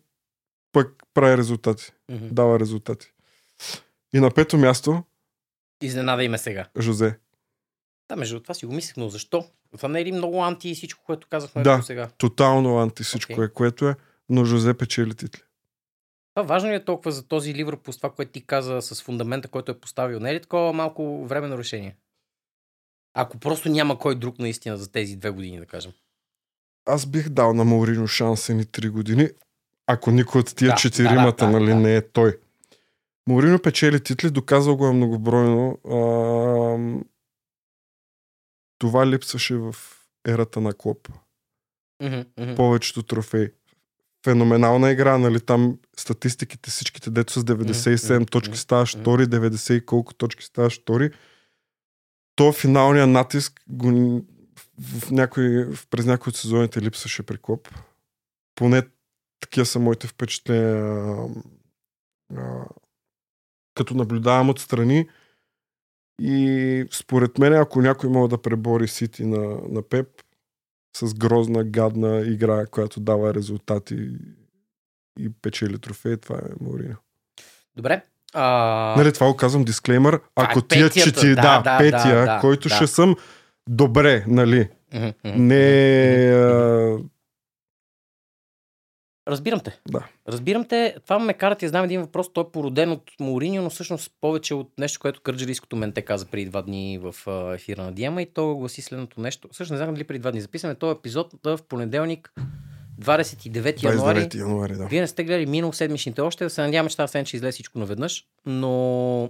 пък 0.72 1.04
прави 1.14 1.38
резултати. 1.38 1.92
Мгм. 2.12 2.28
Дава 2.32 2.60
резултати. 2.60 3.14
И 4.14 4.20
на 4.20 4.32
пето 4.32 4.58
място, 4.58 5.04
Изненада 5.82 6.24
име 6.24 6.38
сега. 6.38 6.68
Жозе. 6.80 7.20
Да, 8.10 8.16
между 8.16 8.40
това 8.40 8.54
си 8.54 8.66
го 8.66 8.74
мислех, 8.74 8.98
но 8.98 9.10
защо? 9.10 9.46
Това 9.78 9.90
не 9.90 10.00
е 10.02 10.06
ли 10.06 10.12
много 10.12 10.44
анти 10.44 10.76
всичко, 10.76 11.04
което 11.06 11.28
казахме 11.28 11.62
Да. 11.64 11.78
до 11.78 11.84
сега? 11.84 12.10
Тотално 12.18 12.78
анти 12.78 13.04
всичко 13.04 13.34
Окей. 13.34 13.46
е, 13.46 13.50
което 13.50 13.88
е, 13.88 13.96
но 14.30 14.46
Жозе 14.46 14.74
печели 14.74 15.16
титли. 15.16 15.42
Това 16.36 16.44
важно 16.48 16.70
ли 16.70 16.76
е 16.76 16.86
толкова 16.86 17.12
за 17.12 17.28
този 17.28 17.54
Ливърпул, 17.54 17.94
това, 17.94 18.10
което 18.10 18.32
ти 18.32 18.46
каза 18.46 18.82
с 18.82 19.02
фундамента, 19.02 19.48
който 19.48 19.72
е 19.72 19.80
поставил? 19.80 20.20
Не 20.20 20.32
е 20.32 20.34
ли 20.34 20.42
такова 20.42 20.74
малко 20.74 21.26
временно 21.26 21.58
решение? 21.58 21.96
Ако 23.14 23.38
просто 23.38 23.70
няма 23.70 24.00
кой 24.00 24.16
друг 24.16 24.40
наистина 24.40 24.78
за 24.78 24.92
тези 24.92 25.16
две 25.16 25.30
години, 25.30 25.60
да 25.60 25.66
кажем. 25.66 25.92
Аз 26.86 27.06
бих 27.06 27.30
дал 27.30 27.54
на 27.54 27.66
Маурино 27.66 28.08
шанса 28.08 28.54
ни 28.54 28.64
3 28.64 28.90
години, 28.90 29.30
ако 29.88 30.12
никой 30.12 30.42
от 30.42 30.56
тия 30.56 30.70
Да, 30.70 30.76
четиримата 30.76 31.46
да, 31.46 31.52
да, 31.52 31.60
нали, 31.60 31.70
да. 31.70 31.76
не 31.76 31.96
е 31.96 32.02
той. 32.08 32.38
Маурино 33.28 33.60
печели 33.62 34.04
титли, 34.04 34.30
доказал 34.30 34.78
го 34.78 34.88
е 34.88 34.92
многобройно. 34.94 35.78
А, 35.86 35.96
това 38.80 39.08
липсваше 39.08 39.56
в 39.56 39.76
ерата 40.28 40.62
на 40.62 40.74
Клоп. 40.74 41.10
Мгм. 42.04 42.56
Повечето 42.56 43.04
трофеи. 43.04 43.50
Феноменална 44.26 44.92
игра, 44.92 45.18
нали? 45.18 45.40
Там 45.40 45.80
статистиките, 45.98 46.70
всичките 46.70 47.10
дето 47.10 47.34
с 47.34 47.44
97 47.44 48.16
Мгм, 48.16 48.26
точки 48.26 48.58
ставаш 48.58 48.98
втори, 48.98 49.26
90 49.26 49.74
и 49.74 49.86
колко 49.86 50.14
точки 50.14 50.44
ставаш 50.44 50.82
втори. 50.82 51.12
То 52.36 52.52
финалния 52.52 53.08
натиск 53.08 53.62
го, 53.68 54.22
в, 54.80 55.12
някой, 55.12 55.70
през 55.90 56.06
някои 56.06 56.30
от 56.30 56.36
сезоните 56.36 56.82
липсваше 56.82 57.24
при 57.24 57.38
Клоп. 57.38 57.68
Поне 58.56 58.84
такива 59.40 59.66
са 59.66 59.80
моите 59.80 60.08
впечатления. 60.08 60.76
а, 60.76 61.28
а, 62.36 62.66
като 63.76 63.94
наблюдавам 63.94 64.50
отстрани. 64.50 65.10
И 66.20 66.86
според 66.92 67.38
мен, 67.38 67.54
ако 67.54 67.82
някой 67.82 68.10
може 68.10 68.30
да 68.30 68.42
пребори 68.42 68.88
Сити 68.88 69.26
на, 69.26 69.58
на 69.70 69.82
Пеп 69.82 70.08
с 70.98 71.14
грозна, 71.14 71.64
гадна 71.64 72.22
игра, 72.26 72.66
която 72.66 73.00
дава 73.00 73.34
резултати 73.34 74.10
и 75.20 75.30
печели 75.42 75.80
трофеи, 75.80 76.18
това 76.18 76.36
е 76.36 76.64
Морина. 76.64 76.96
Добре. 77.76 78.02
А... 78.34 78.96
Нали, 78.98 79.14
това 79.14 79.28
го 79.28 79.36
казвам 79.36 79.64
дисклеймър. 79.64 80.20
Ако 80.36 80.60
е 80.60 80.68
тия 80.68 80.90
чети, 80.90 81.28
да, 81.28 81.36
да, 81.36 81.62
да, 81.62 81.78
петия, 81.78 82.16
да, 82.16 82.26
да, 82.26 82.40
който 82.42 82.70
да. 82.70 82.76
ще 82.76 82.88
съм 82.88 83.16
добре, 83.70 84.26
нали, 84.28 84.70
не 84.94 85.12
мгм. 85.26 85.52
а, 86.34 86.98
Разбирам 89.28 89.60
те. 89.60 89.80
Да. 89.92 90.08
Разбирам 90.28 90.68
те. 90.68 90.96
Това 91.04 91.20
ме 91.20 91.34
кара 91.34 91.56
ти 91.56 91.68
знам 91.68 91.86
един 91.86 92.02
въпрос. 92.02 92.34
Той 92.34 92.44
е 92.44 92.52
породен 92.52 92.92
от 92.92 93.12
Мауриньо, 93.20 93.62
но 93.62 93.70
всъщност 93.70 94.12
повече 94.22 94.54
от 94.54 94.72
нещо, 94.80 95.00
което 95.00 95.22
кърджалийското 95.22 95.76
менте 95.76 96.02
каза 96.02 96.26
преди 96.26 96.46
два 96.46 96.62
дни 96.62 97.00
в 97.02 97.16
ефира 97.54 97.84
на 97.84 97.92
Диема 97.92 98.22
и 98.22 98.26
то 98.26 98.56
гласи 98.56 98.82
следното 98.82 99.22
нещо. 99.22 99.48
Всъщност 99.52 99.72
не 99.72 99.86
знам 99.86 99.94
дали 99.94 100.04
преди 100.04 100.20
два 100.20 100.32
дни 100.32 100.42
записаме 100.42 100.76
този 100.76 100.98
епизод 100.98 101.34
да, 101.44 101.58
в 101.58 101.64
понеделник 101.64 102.34
29 103.02 103.84
януари. 103.84 104.20
29 104.20 104.36
януари, 104.36 104.74
да. 104.74 104.86
Вие 104.86 105.02
не 105.02 105.08
сте 105.08 105.24
гледали 105.24 105.46
минал 105.46 105.74
седмичните 105.74 106.22
още, 106.22 106.44
да 106.44 106.50
се 106.50 106.62
надяваме, 106.62 106.90
че 106.90 106.98
тази 106.98 107.12
седмица 107.12 107.38
излезе 107.38 107.52
всичко 107.52 107.80
наведнъж, 107.80 108.26
но 108.46 109.30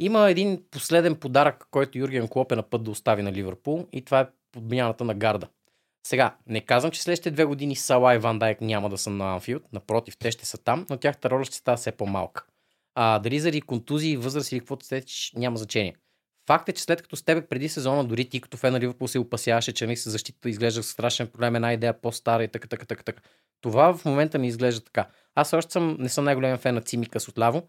има 0.00 0.30
един 0.30 0.62
последен 0.70 1.14
подарък, 1.16 1.66
който 1.70 1.98
Юрген 1.98 2.28
Клоп 2.28 2.52
е 2.52 2.56
на 2.56 2.62
път 2.62 2.84
да 2.84 2.90
остави 2.90 3.22
на 3.22 3.32
Ливърпул 3.32 3.86
и 3.92 4.04
това 4.04 4.20
е 4.20 4.26
подмяната 4.52 5.04
на 5.04 5.14
гарда. 5.14 5.48
Сега, 6.08 6.36
не 6.46 6.60
казвам, 6.60 6.92
че 6.92 7.02
следващите 7.02 7.30
две 7.30 7.44
години 7.44 7.76
Сала 7.76 8.14
и 8.14 8.18
Ван 8.18 8.38
Дайк 8.38 8.60
няма 8.60 8.88
да 8.88 8.98
са 8.98 9.10
на 9.10 9.32
Анфилд, 9.32 9.62
напротив, 9.72 10.16
те 10.18 10.30
ще 10.30 10.46
са 10.46 10.58
там, 10.58 10.86
но 10.90 10.96
тяхната 10.96 11.30
роля 11.30 11.44
ще 11.44 11.56
става 11.56 11.76
все 11.76 11.92
по-малка. 11.92 12.44
А 12.94 13.18
дали 13.18 13.40
заради 13.40 13.60
контузии, 13.60 14.16
възраст 14.16 14.52
или 14.52 14.60
каквото 14.60 14.86
сте, 14.86 15.02
няма 15.36 15.56
значение. 15.56 15.94
Факт 16.46 16.68
е, 16.68 16.72
че 16.72 16.82
след 16.82 17.02
като 17.02 17.16
с 17.16 17.22
тебе 17.22 17.46
преди 17.46 17.68
сезона, 17.68 18.04
дори 18.04 18.24
ти 18.24 18.40
като 18.40 18.56
фен 18.56 18.72
на 18.72 18.80
Ливърпул 18.80 19.08
се 19.08 19.18
опасяваше, 19.18 19.72
че 19.72 19.96
се 19.96 20.10
защита 20.10 20.48
изглежда 20.48 20.82
страшен 20.82 21.26
проблем, 21.26 21.56
една 21.56 21.72
идея 21.72 22.00
по-стара 22.00 22.44
и 22.44 22.48
така, 22.48 22.68
така, 22.68 22.86
така, 22.86 23.02
така. 23.02 23.22
Това 23.60 23.94
в 23.94 24.04
момента 24.04 24.38
не 24.38 24.46
изглежда 24.46 24.80
така. 24.80 25.06
Аз 25.34 25.52
още 25.52 25.72
съм, 25.72 25.96
не 26.00 26.08
съм 26.08 26.24
най-голям 26.24 26.58
фен 26.58 26.74
на 26.74 26.80
Цимикас 26.80 27.28
отляво. 27.28 27.68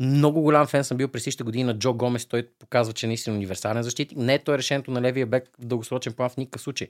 Много 0.00 0.42
голям 0.42 0.66
фен 0.66 0.84
съм 0.84 0.96
бил 0.96 1.08
през 1.08 1.22
всичките 1.22 1.44
години 1.44 1.64
на 1.64 1.78
Джо 1.78 1.94
Гомес. 1.94 2.26
Той 2.26 2.48
показва, 2.58 2.92
че 2.92 3.06
е 3.06 3.08
наистина 3.08 3.36
универсален 3.36 3.82
защитник. 3.82 4.18
Не 4.18 4.34
е 4.34 4.44
той 4.44 4.58
решението 4.58 4.90
на 4.90 5.00
левия 5.02 5.26
бек 5.26 5.50
в 5.58 5.66
дългосрочен 5.66 6.12
план 6.12 6.30
в 6.30 6.36
никакъв 6.36 6.62
случай. 6.62 6.88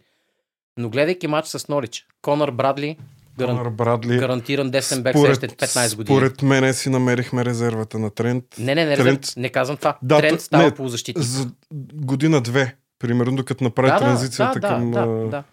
Но 0.78 0.88
гледайки 0.88 1.26
матч 1.26 1.48
с 1.48 1.68
Норич, 1.68 2.06
Конър 2.22 2.50
Брадли, 2.50 2.96
гаран... 3.38 3.56
Конър 3.56 3.70
Брадли. 3.70 4.18
гарантиран 4.18 4.70
десен 4.70 5.02
бек 5.02 5.16
следващите 5.16 5.56
15 5.56 5.96
години. 5.96 6.16
Според 6.18 6.42
мен 6.42 6.74
си 6.74 6.88
намерихме 6.90 7.44
резервата 7.44 7.98
на 7.98 8.10
Трент. 8.10 8.44
Не, 8.58 8.74
не, 8.74 8.84
не, 8.84 8.96
Трент- 8.96 9.04
Трент... 9.04 9.32
не 9.36 9.48
казвам 9.48 9.76
това. 9.76 9.98
Да, 10.02 10.18
Тренд 10.18 10.38
то- 10.38 10.44
става 10.44 10.64
не, 10.64 10.74
полузащитник. 10.74 11.24
За 11.24 11.50
година-две, 11.94 12.76
примерно, 12.98 13.36
докато 13.36 13.64
направи 13.64 13.90
да, 13.90 13.98
транзицията 13.98 14.60
да, 14.60 14.68
към... 14.68 14.90
Да, 14.90 15.06
да, 15.06 15.28
да. 15.28 15.44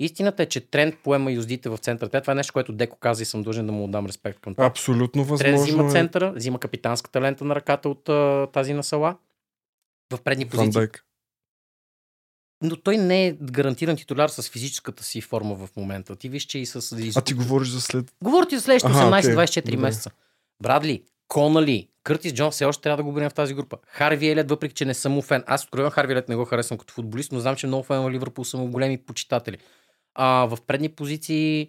Истината 0.00 0.42
е, 0.42 0.46
че 0.46 0.60
Тренд 0.60 0.94
поема 1.04 1.32
юздите 1.32 1.68
в 1.68 1.78
центъра. 1.78 2.20
Това 2.20 2.32
е 2.32 2.36
нещо, 2.36 2.52
което 2.52 2.72
Деко 2.72 2.98
каза 2.98 3.22
и 3.22 3.26
съм 3.26 3.42
длъжен 3.42 3.66
да 3.66 3.72
му 3.72 3.84
отдам 3.84 4.06
респект 4.06 4.40
към 4.40 4.54
това. 4.54 4.66
Абсолютно 4.66 5.26
Тренд 5.26 5.30
възможно 5.30 5.62
взима 5.64 5.86
е. 5.88 5.90
центъра, 5.90 6.32
взима 6.36 6.60
капитанската 6.60 7.20
лента 7.20 7.44
на 7.44 7.54
ръката 7.54 7.88
от 7.88 8.04
тази 8.52 8.72
на 8.72 8.82
Сала 8.82 9.16
в 10.12 10.22
предни 10.22 10.46
позиции. 10.48 10.86
Но 12.62 12.76
той 12.76 12.96
не 12.96 13.26
е 13.26 13.32
гарантиран 13.32 13.96
титуляр 13.96 14.28
с 14.28 14.50
физическата 14.50 15.04
си 15.04 15.20
форма 15.20 15.54
в 15.54 15.68
момента. 15.76 16.16
Ти 16.16 16.28
виж, 16.28 16.42
че 16.42 16.58
и 16.58 16.66
с... 16.66 16.92
А 17.16 17.20
ти 17.20 17.34
говориш 17.34 17.68
за 17.68 17.80
след... 17.80 18.12
Говоря 18.22 18.46
ти 18.46 18.56
за 18.56 18.62
следващите 18.62 18.98
Аха, 18.98 19.10
18-24 19.10 19.68
окей. 19.68 19.76
месеца. 19.76 20.10
Брадли, 20.62 21.02
Конали, 21.28 21.88
Къртис 22.04 22.32
Джон 22.32 22.50
все 22.50 22.64
още 22.64 22.82
трябва 22.82 22.96
да 22.96 23.02
го 23.02 23.12
бъдем 23.12 23.30
в 23.30 23.34
тази 23.34 23.54
група. 23.54 23.76
Харви 23.86 24.28
Елет, 24.28 24.50
въпреки 24.50 24.74
че 24.74 24.84
не 24.84 24.94
съм 24.94 25.12
му 25.12 25.22
фен. 25.22 25.44
Аз 25.46 25.64
откровено 25.64 25.90
Харви 25.90 26.12
Елет 26.12 26.28
не 26.28 26.36
го 26.36 26.44
харесвам 26.44 26.78
като 26.78 26.94
футболист, 26.94 27.32
но 27.32 27.40
знам, 27.40 27.56
че 27.56 27.66
много 27.66 27.82
фен 27.82 28.02
на 28.02 28.10
Ливърпул 28.10 28.44
са 28.44 28.56
му 28.56 28.70
големи 28.70 28.98
почитатели. 28.98 29.58
А, 30.14 30.46
в 30.46 30.58
предни 30.66 30.88
позиции 30.88 31.68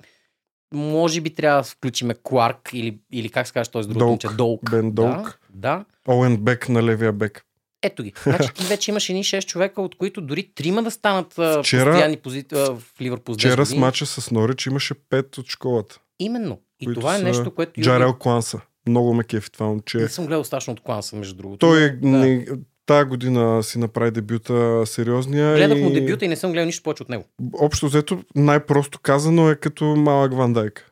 може 0.74 1.22
би 1.22 1.36
трябва 1.36 1.62
да 1.62 1.64
включиме 1.64 2.16
Кларк 2.24 2.70
или, 2.74 3.00
или 3.12 3.30
как 3.30 3.48
се 3.48 3.54
казва 3.54 3.72
този 3.72 3.90
друг 3.90 4.02
момче? 4.02 4.28
Долг. 4.28 4.72
Бен 4.72 4.92
Долг. 4.92 5.40
Да, 5.50 5.78
да. 5.78 5.86
Оуен 6.14 6.38
Бек 6.38 6.70
на 6.70 6.84
левия 6.84 7.14
бек. 7.14 7.46
Ето 7.84 8.04
ги. 8.04 8.14
Значи 8.24 8.50
ти 8.54 8.64
вече 8.64 8.92
имаш 8.92 9.10
едни 9.10 9.24
6 9.24 9.46
човека, 9.46 9.82
от 9.82 9.96
които 9.96 10.22
дори 10.22 10.52
трима 10.56 10.84
да 10.84 10.92
станат 10.92 11.34
Вчера- 11.34 11.62
постоянни 11.62 12.18
позиции 12.18 12.58
в 12.58 12.78
Ливърпул. 13.02 13.34
с 13.34 13.38
10 13.38 13.40
Вчера 13.40 13.66
с 13.66 13.76
мача 13.76 14.06
с 14.06 14.32
Норич 14.32 14.66
имаше 14.66 14.94
пет 15.10 15.38
от 15.38 15.48
школата. 15.48 16.00
Именно. 16.20 16.60
И 16.80 16.94
това 16.94 17.16
е 17.16 17.22
нещо, 17.22 17.52
което... 17.52 17.72
Юрген- 17.72 17.84
Джарел 17.84 18.14
Кланса. 18.14 18.60
Много 18.88 19.14
ме 19.14 19.24
кефи 19.24 19.52
това 19.52 19.66
момче. 19.66 19.98
Не 19.98 20.08
съм 20.08 20.26
гледал 20.26 20.44
страшно 20.44 20.74
от 20.74 20.80
кланса, 20.82 21.16
между 21.16 21.36
другото. 21.36 21.58
Той 21.58 21.92
да. 21.92 22.08
не, 22.08 22.46
тая 22.86 23.06
година 23.06 23.64
си 23.64 23.80
направи 23.80 24.12
дебюта 24.12 24.84
сериозния. 24.86 25.56
Гледах 25.56 25.78
и... 25.78 25.82
му 25.82 25.90
дебюта 25.90 26.26
и 26.26 26.28
не 26.28 26.36
съм 26.36 26.52
гледал 26.52 26.66
нищо 26.66 26.84
повече 26.84 27.04
от 27.04 27.10
него. 27.10 27.24
Общо 27.54 27.86
взето, 27.88 28.24
най-просто 28.36 29.00
казано 29.00 29.50
е 29.50 29.56
като 29.56 29.86
малък 29.86 30.34
Ван 30.34 30.54
Дайк. 30.54 30.92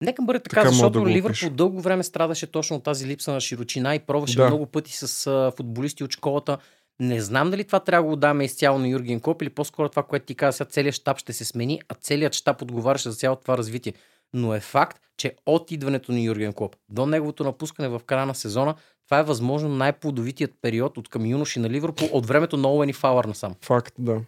Нека 0.00 0.22
бъде 0.22 0.40
така, 0.40 0.60
Така 0.60 0.70
защото 0.70 1.06
Ливърпул 1.06 1.50
дълго 1.50 1.80
време 1.80 2.02
страдаше 2.02 2.46
точно 2.46 2.76
от 2.76 2.84
тази 2.84 3.06
липса 3.06 3.32
на 3.32 3.40
широчина 3.40 3.94
и 3.94 3.98
пробваше 3.98 4.36
Да. 4.36 4.46
много 4.46 4.66
пъти 4.66 4.92
с 4.92 5.26
а, 5.26 5.52
футболисти 5.56 6.04
от 6.04 6.10
школата. 6.10 6.58
Не 7.00 7.20
знам 7.20 7.50
дали 7.50 7.64
това 7.64 7.80
трябва 7.80 8.04
да 8.04 8.10
го 8.10 8.16
даме 8.16 8.44
изцяло 8.44 8.78
на 8.78 8.88
Юрген 8.88 9.20
Клоп 9.20 9.42
или 9.42 9.50
по-скоро 9.50 9.88
това, 9.88 10.02
което 10.02 10.26
ти 10.26 10.34
каза, 10.34 10.56
сега 10.56 10.70
целият 10.70 10.94
щаб 10.94 11.18
ще 11.18 11.32
се 11.32 11.44
смени, 11.44 11.80
а 11.88 11.94
целият 11.94 12.34
щаб 12.34 12.62
отговаряше 12.62 13.10
за 13.10 13.16
цялото 13.16 13.42
това 13.42 13.58
развитие. 13.58 13.92
Но 14.34 14.54
е 14.54 14.60
факт, 14.60 15.00
че 15.16 15.34
от 15.46 15.70
идването 15.70 16.12
на 16.12 16.20
Юрген 16.20 16.52
Клоп 16.52 16.76
до 16.88 17.06
неговото 17.06 17.44
напускане 17.44 17.88
в 17.88 18.00
края 18.06 18.26
на 18.26 18.34
сезона, 18.34 18.74
това 19.04 19.18
е 19.18 19.22
възможно 19.22 19.68
най-плодовитият 19.68 20.50
период 20.62 20.98
от 20.98 21.08
към 21.08 21.26
юноши 21.26 21.58
на 21.60 21.70
Ливърпул 21.70 22.08
от 22.12 22.26
времето 22.26 22.56
на 22.56 22.68
Оуен 22.68 22.88
и 22.88 22.92
Фауър 22.92 23.24
насам. 23.24 23.54
Факт, 23.62 23.94
да. 23.98 24.20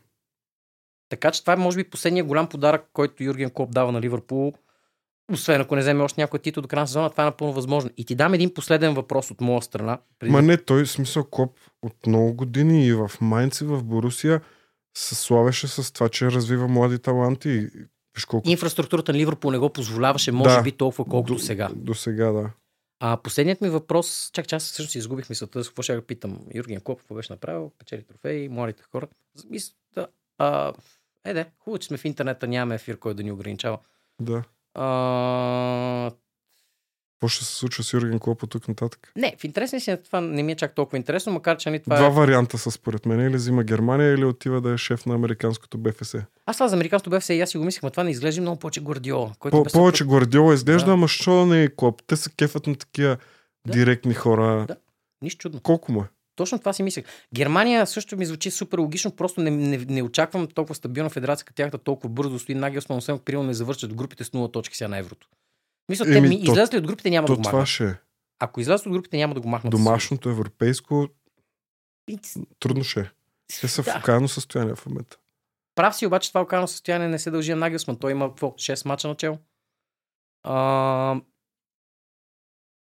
Така 1.09 1.31
че 1.31 1.41
това 1.41 1.53
е 1.53 1.57
може 1.57 1.77
би 1.77 1.91
последният 1.91 2.27
голям 2.27 2.49
подарък, 2.49 2.89
който 2.93 3.25
Юрген 3.25 3.51
Клоп 3.51 3.71
дава 3.71 3.93
на 3.93 4.01
Ливърпул. 4.01 4.53
Освен 5.33 5.61
ако 5.61 5.75
не 5.75 5.81
вземе 5.81 6.03
още 6.03 6.21
някой 6.21 6.39
титул 6.39 6.63
до 6.63 6.69
края 6.69 6.81
на 6.81 6.87
сезона, 6.87 7.11
това 7.11 7.23
е 7.23 7.27
напълно 7.27 7.53
възможно. 7.55 7.91
И 7.97 8.05
ти 8.05 8.15
дам 8.15 8.35
един 8.35 8.55
последен 8.55 8.95
въпрос 8.95 9.31
от 9.31 9.41
моя 9.41 9.63
страна. 9.63 9.99
Преди... 10.19 10.33
Ма 10.33 10.43
не, 10.43 10.57
той 10.57 10.87
смисъл 10.87 11.25
Клоп 11.25 11.57
от 11.83 12.07
много 12.07 12.35
години 12.35 12.87
и 12.87 12.93
в 12.93 13.11
Майнц 13.21 13.61
и 13.61 13.65
в 13.65 13.85
Борусия 13.85 14.41
се 14.97 15.15
славеше 15.15 15.69
с 15.69 15.93
това, 15.93 16.09
че 16.09 16.31
развива 16.31 16.69
млади 16.69 16.99
таланти. 16.99 17.69
Виж 18.15 18.25
колко 18.25 18.51
Инфраструктурата 18.51 19.13
на 19.13 19.19
Ливърпул 19.19 19.51
не 19.51 19.59
го 19.59 19.71
позволяваше, 19.71 20.33
може 20.33 20.57
Да. 20.57 20.63
би 20.63 20.73
толкова 20.73 21.05
колкото 21.05 21.33
до, 21.35 21.39
сега. 21.39 21.69
До 21.75 21.95
сега, 21.95 22.33
да. 22.33 22.51
А 23.01 23.17
последният 23.17 23.61
ми 23.61 23.69
въпрос, 23.69 24.31
чак 24.33 24.49
че 24.49 24.55
аз 24.55 24.65
всъщност 24.65 24.95
изгубих 24.95 25.31
мисълта, 25.31 25.65
с 25.65 25.69
какво 25.69 25.83
ще 25.83 25.93
я 25.93 26.03
питам. 26.03 26.41
Юрген 26.55 26.81
Клоп, 26.81 26.99
какво 26.99 27.15
беше 27.15 27.33
направил, 27.33 27.73
печели 27.79 28.03
трофеи, 28.03 28.49
младите 28.49 28.83
хора. 28.93 29.09
Мис... 29.51 29.73
Да, 29.95 30.07
а, 30.39 30.73
е, 31.25 31.35
де, 31.35 31.47
хубаво, 31.59 31.79
че 31.79 31.89
сме 31.89 31.97
в 31.97 32.05
интернета, 32.05 32.47
нямаме 32.47 32.75
ефир, 32.75 32.99
който 32.99 33.17
да 33.17 33.23
ни 33.23 33.33
ограничава. 33.33 33.79
да. 34.21 34.43
А, 34.75 36.11
Какво 37.15 37.29
ще 37.29 37.45
се 37.45 37.55
случва 37.55 37.85
с 37.85 37.93
Юрген 37.93 38.19
Клоп 38.19 38.43
от 38.43 38.51
тук 38.51 38.69
нататък? 38.69 39.13
не, 39.17 39.35
в 39.39 39.45
интерес 39.45 39.71
си 39.79 39.97
това 40.05 40.21
не 40.21 40.43
ми 40.43 40.53
е 40.53 40.57
чак 40.57 40.75
толкова 40.75 40.99
интересно, 40.99 41.33
макар 41.33 41.57
че 41.57 41.71
нали, 41.71 41.83
това 41.83 41.97
Два 41.97 42.07
е... 42.07 42.11
варианта 42.11 42.59
са 42.59 42.71
според 42.71 43.07
мен. 43.07 43.21
Или 43.21 43.37
взима 43.37 43.65
Германия, 43.65 44.15
или 44.15 44.25
отива 44.25 44.61
да 44.61 44.73
е 44.73 44.79
шеф 44.79 45.07
на 45.07 45.15
американското 45.15 45.79
БФС. 45.79 46.15
Аз 46.47 46.57
това 46.57 46.69
за 46.69 46.77
американското 46.77 47.11
БФС 47.11 47.29
и 47.29 47.41
аз 47.41 47.51
си 47.51 47.59
го 47.59 47.65
мислех, 47.65 47.83
но 47.83 47.91
това 47.91 48.05
не 48.05 48.11
изглежда 48.11 48.41
много 48.41 48.59
повече 48.59 48.81
Гвардиола. 48.81 49.33
По- 49.41 49.65
повече 49.65 50.05
Гвардиола 50.05 50.55
изглежда, 50.55 50.87
Да. 50.87 50.93
ама 50.93 51.09
що 51.09 51.47
не 51.47 51.63
е 51.63 51.69
Клоп? 51.69 52.03
Те 52.07 52.17
се 52.17 52.31
кефат 52.31 52.67
на 52.67 52.75
такива 52.75 53.17
Да. 53.67 53.73
директни 53.73 54.15
хора. 54.15 54.65
Да. 54.69 54.77
Нищо 55.23 55.39
чудно. 55.39 55.61
Колко 55.61 55.93
му 55.93 56.01
е? 56.01 56.07
Точно 56.41 56.59
това 56.59 56.73
си 56.73 56.83
мислех. 56.83 57.05
Германия 57.35 57.87
също 57.87 58.17
ми 58.17 58.27
звучи 58.27 58.51
супер 58.51 58.79
логично, 58.79 59.11
просто 59.13 59.41
не, 59.41 59.51
не, 59.51 59.77
не 59.79 60.03
очаквам 60.03 60.47
толкова 60.47 60.75
стабилна 60.75 61.11
федерация, 61.11 61.45
като 61.45 61.57
тяхта 61.57 61.79
толкова 61.79 62.09
бързо 62.09 62.39
стои 62.39 62.55
Нагелсман, 62.55 62.99
освен 62.99 63.15
ако 63.15 63.25
примерно 63.25 63.47
не 63.47 63.55
завършат 63.55 63.95
групите 63.95 64.25
с 64.25 64.31
0 64.31 64.53
точки 64.53 64.77
сега 64.77 64.89
на 64.89 64.99
еврото. 64.99 65.29
Мисля, 65.89 66.05
те 66.05 66.21
ми 66.21 66.45
то- 66.45 66.53
излезли 66.53 66.79
от 66.79 66.87
групите 66.87 67.11
няма 67.11 67.27
да 67.27 67.33
То 67.33 67.37
го 67.37 67.43
това 67.43 67.53
махнат. 67.53 67.69
ще 67.69 67.85
е. 67.85 67.95
Ако 68.39 68.61
излязат 68.61 68.87
от 68.87 68.93
групите 68.93 69.17
няма 69.17 69.35
да 69.35 69.41
го 69.41 69.49
махнат. 69.49 69.71
Домашното 69.71 70.29
европейско 70.29 71.09
трудно 72.59 72.85
ще 72.85 73.01
е. 73.01 73.11
Те 73.61 73.69
са 73.69 73.83
в 73.83 73.87
Да. 73.87 73.99
окаяно 73.99 74.29
състояние 74.29 74.75
в 74.75 74.87
момента. 74.87 75.17
Прав 75.75 75.97
си, 75.97 76.07
обаче 76.07 76.31
това 76.31 76.41
окаяно 76.41 76.69
състояние 76.69 77.09
не 77.09 77.19
се 77.19 77.31
дължи 77.31 77.51
на 77.51 77.57
Нагелсман. 77.57 77.97
Той 77.97 78.11
има 78.13 78.29
какво? 78.29 78.51
6 78.51 78.87
мача 78.87 79.09
начало. 79.09 79.39
А, 80.43 81.21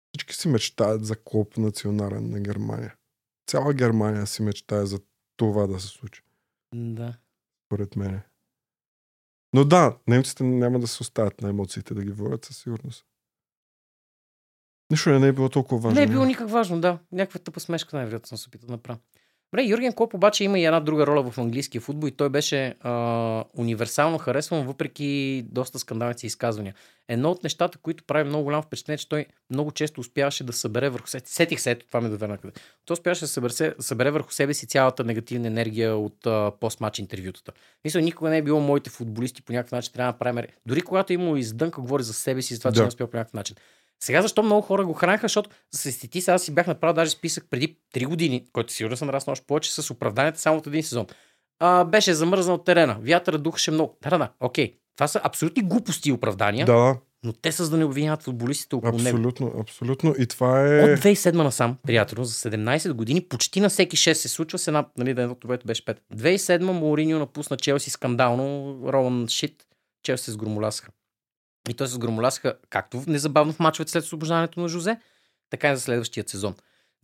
Всички 0.10 0.36
си 0.36 0.48
мечтаят 0.48 1.06
за 1.06 1.16
клуб 1.16 1.58
национален 1.58 2.30
на 2.30 2.40
Германия. 2.40 2.96
Цяла 3.54 3.74
Германия 3.74 4.28
си 4.28 4.42
мечтае 4.42 4.86
за 4.86 5.00
това 5.38 5.68
да 5.68 5.80
се 5.80 5.88
случи, 5.88 6.22
да. 6.76 7.18
според 7.66 7.96
мен. 7.96 8.22
Но 9.54 9.66
да, 9.66 9.98
немците 10.08 10.44
няма 10.44 10.80
да 10.80 10.88
се 10.88 11.04
оставят 11.04 11.42
на 11.42 11.50
емоциите 11.50 11.94
да 11.94 12.04
ги 12.04 12.12
водят 12.12 12.46
със 12.46 12.58
сигурност. 12.58 13.06
Нищо 14.92 15.20
не 15.20 15.28
е 15.28 15.32
било 15.32 15.50
толкова 15.50 15.82
важно. 15.82 15.96
Не 15.96 16.04
е 16.04 16.08
било 16.08 16.26
никак 16.26 16.50
важно, 16.50 16.82
да. 16.82 17.00
Някаква 17.12 17.40
тъпа 17.40 17.60
смешка 17.60 17.96
най-вероятно 17.96 18.38
се 18.38 18.48
опитал 18.48 18.68
да 18.68 18.74
направя. 18.74 19.00
Добре, 19.54 19.64
Юрген 19.64 19.94
Клоп 19.94 20.14
обаче 20.14 20.44
има 20.44 20.60
и 20.60 20.66
една 20.66 20.80
друга 20.80 21.08
роля 21.08 21.32
в 21.32 21.38
английския 21.38 21.82
футбол 21.82 22.08
и 22.08 22.12
той 22.12 22.30
беше 22.30 22.76
а, 22.82 23.44
универсално 23.54 24.18
харесван, 24.18 24.68
въпреки 24.68 25.44
доста 25.48 25.80
скандалните 25.80 26.20
си 26.20 26.26
изказвания. 26.26 26.74
Едно 27.08 27.32
от 27.32 27.44
нещата, 27.44 27.78
които 27.78 28.04
прави 28.04 28.30
много 28.30 28.44
голямо 28.44 28.64
впечатление, 28.64 28.96
е, 28.96 28.98
че 28.98 29.10
той 29.10 29.26
много 29.50 29.72
често 29.72 30.02
успяваше 30.02 30.44
да 30.44 30.54
събере 30.54 30.90
върху 30.90 31.08
себе 31.08 31.24
Сетих 31.26 31.60
се, 31.60 31.72
ето 31.72 31.86
това 31.88 32.02
ме 32.02 32.10
доведе 32.10 32.28
накъде. 32.28 32.54
Той 32.86 32.94
успяваше 32.94 33.22
да 33.22 33.28
събере, 33.28 33.74
събере 33.80 34.12
върху 34.12 34.32
себе 34.32 34.54
си 34.54 34.68
цялата 34.68 35.04
негативна 35.04 35.48
енергия 35.48 35.96
от 35.98 36.28
а, 36.28 36.52
постматч 36.60 37.00
интервютата. 37.00 37.52
Мисля, 37.84 38.02
никога 38.02 38.30
не 38.30 38.38
е 38.38 38.42
било 38.42 38.60
моите 38.60 38.90
футболисти 38.90 39.42
по 39.42 39.54
някакъв 39.54 39.72
начин 39.72 39.94
трябва 39.94 40.14
да 40.14 40.18
правим. 40.18 40.46
Дори 40.66 40.82
когато 40.82 41.14
е 41.14 41.16
имало 41.16 41.38
издънка, 41.38 41.82
говори 41.82 42.04
за 42.04 42.14
себе 42.14 42.42
си, 42.42 42.54
за 42.54 42.60
това, 42.60 42.72
че 42.72 42.76
Да. 42.76 42.82
не 42.82 42.88
успял 42.88 43.08
по 43.08 43.18
някакъв 43.18 43.34
начин. 43.34 43.56
Сега 44.04 44.22
защо 44.22 44.44
много 44.44 44.62
хора 44.62 44.86
го 44.86 44.94
хранаха, 44.94 45.26
защото 45.26 45.50
се 45.76 45.92
сети, 45.92 46.22
сега 46.22 46.38
си 46.38 46.54
бях 46.54 46.68
направил 46.68 46.94
даже 46.94 47.12
списък 47.12 47.46
преди 47.50 47.78
3 47.96 48.06
години, 48.06 48.46
който 48.54 48.74
сигурно 48.74 48.98
съм 48.98 49.06
нараснал 49.06 49.32
още 49.32 49.46
повече 49.46 49.74
с 49.74 49.92
оправданията 49.92 50.40
само 50.40 50.58
от 50.58 50.68
един 50.68 50.84
сезон. 50.84 51.06
А, 51.60 51.86
беше 51.86 52.14
замръзнал 52.14 52.58
терена, 52.58 52.98
вятъра 53.02 53.38
духаше 53.38 53.72
много. 53.72 53.98
Да, 54.04 54.10
да, 54.10 54.18
да, 54.18 54.30
окей. 54.40 54.74
Това 54.96 55.08
са 55.08 55.22
абсолютни 55.24 55.64
глупости 55.64 56.10
и 56.10 56.12
оправдания, 56.12 56.66
да. 56.66 56.96
Но 57.26 57.34
те 57.34 57.52
са 57.52 57.64
за 57.64 57.70
да 57.70 57.78
не 57.78 57.86
обвиняват 57.86 58.24
футболистите 58.24 58.76
около 58.76 58.98
него. 58.98 59.18
абсолютно, 59.18 59.54
абсолютно. 59.60 60.16
И 60.18 60.28
това 60.28 60.62
е... 60.62 60.84
От 60.84 61.00
2007 61.00 61.34
насам, 61.34 61.78
приятел, 61.84 62.24
за 62.24 62.50
17 62.50 62.94
години, 62.94 63.28
почти 63.28 63.62
на 63.62 63.70
всеки 63.70 63.98
6 63.98 64.14
се 64.14 64.28
случва 64.28 64.60
с 64.60 64.68
една, 64.68 64.86
нали, 64.98 65.10
едното 65.10 65.48
което 65.48 65.68
беше 65.68 65.86
5. 65.86 65.98
2007 66.16 66.64
Мауриньо 66.64 67.20
напусна 67.20 67.58
Челси 67.58 67.90
скандално, 67.90 68.80
Ролан 68.88 69.28
Шит, 69.28 69.64
Челси 70.04 70.24
се 70.26 70.32
сгромолясаха. 70.32 70.92
И 71.70 71.74
той 71.74 71.88
се 71.88 71.94
сгромолясаха 71.94 72.54
както 72.70 73.04
незабавно 73.08 73.54
в 73.54 73.60
мачовете 73.60 73.92
след 73.92 74.04
освобождането 74.04 74.60
на 74.60 74.68
Жозе, 74.68 74.98
така 75.50 75.72
и 75.72 75.76
за 75.76 75.82
следващия 75.82 76.24
сезон. 76.28 76.56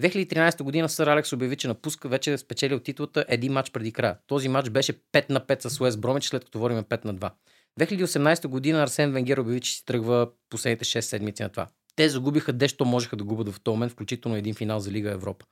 2013 0.01 0.63
година 0.63 0.89
Сър 0.89 1.07
Алекс 1.07 1.33
обяви, 1.33 1.55
че 1.55 1.67
напуска 1.67 2.09
вече 2.09 2.31
да 2.31 2.37
спечелил 2.37 2.79
титлата 2.79 3.25
един 3.27 3.53
матч 3.53 3.71
преди 3.71 3.91
края. 3.91 4.17
Този 4.27 4.49
матч 4.49 4.69
беше 4.69 4.93
5 4.93 5.29
на 5.29 5.41
5 5.41 5.67
с 5.67 5.81
Уест 5.81 6.01
Бромич, 6.01 6.25
след 6.25 6.45
като 6.45 6.59
водиме 6.59 6.83
5 6.83 7.05
на 7.05 7.15
2. 7.15 7.31
2018 7.79 8.47
година 8.47 8.83
Арсен 8.83 9.11
Венгер 9.11 9.37
обяви, 9.37 9.61
че 9.61 9.71
си 9.71 9.85
тръгва 9.85 10.29
последните 10.49 10.85
6 10.85 10.99
седмици 10.99 11.43
на 11.43 11.49
това. 11.49 11.67
Те 11.95 12.09
загубиха 12.09 12.53
дещо 12.53 12.85
можеха 12.85 13.15
да 13.15 13.23
губят 13.23 13.49
в 13.49 13.61
този 13.61 13.73
момент, 13.73 13.91
включително 13.91 14.37
един 14.37 14.55
финал 14.55 14.79
за 14.79 14.91
Лига 14.91 15.11
Европа. 15.11 15.45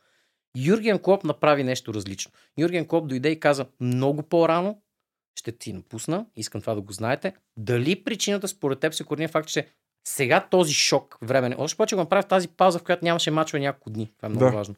Юрген 0.57 0.99
Клоп 0.99 1.23
направи 1.23 1.63
нещо 1.63 1.93
различно. 1.93 2.31
Юрген 2.57 2.87
Клоп 2.87 3.07
дойде 3.07 3.29
и 3.29 3.39
каза 3.39 3.65
много 3.79 4.23
по-рано, 4.23 4.81
ще 5.37 5.51
ти 5.51 5.73
напусна, 5.73 6.25
искам 6.35 6.61
това 6.61 6.75
да 6.75 6.81
го 6.81 6.93
знаете. 6.93 7.33
Дали 7.57 8.03
причината 8.03 8.47
според 8.47 8.79
теб 8.79 8.93
се 8.93 9.03
корени 9.03 9.27
факт, 9.27 9.49
че 9.49 9.67
сега 10.07 10.47
този 10.51 10.73
шок 10.73 11.17
време, 11.21 11.55
още 11.57 11.77
повече 11.77 11.95
го 11.95 12.01
направи 12.01 12.23
в 12.23 12.27
тази 12.27 12.47
пауза, 12.47 12.79
в 12.79 12.83
която 12.83 13.05
нямаше 13.05 13.31
мачове 13.31 13.59
няколко 13.59 13.89
дни. 13.89 14.11
Това 14.17 14.25
е 14.25 14.29
много 14.29 14.45
Да. 14.45 14.51
важно. 14.51 14.75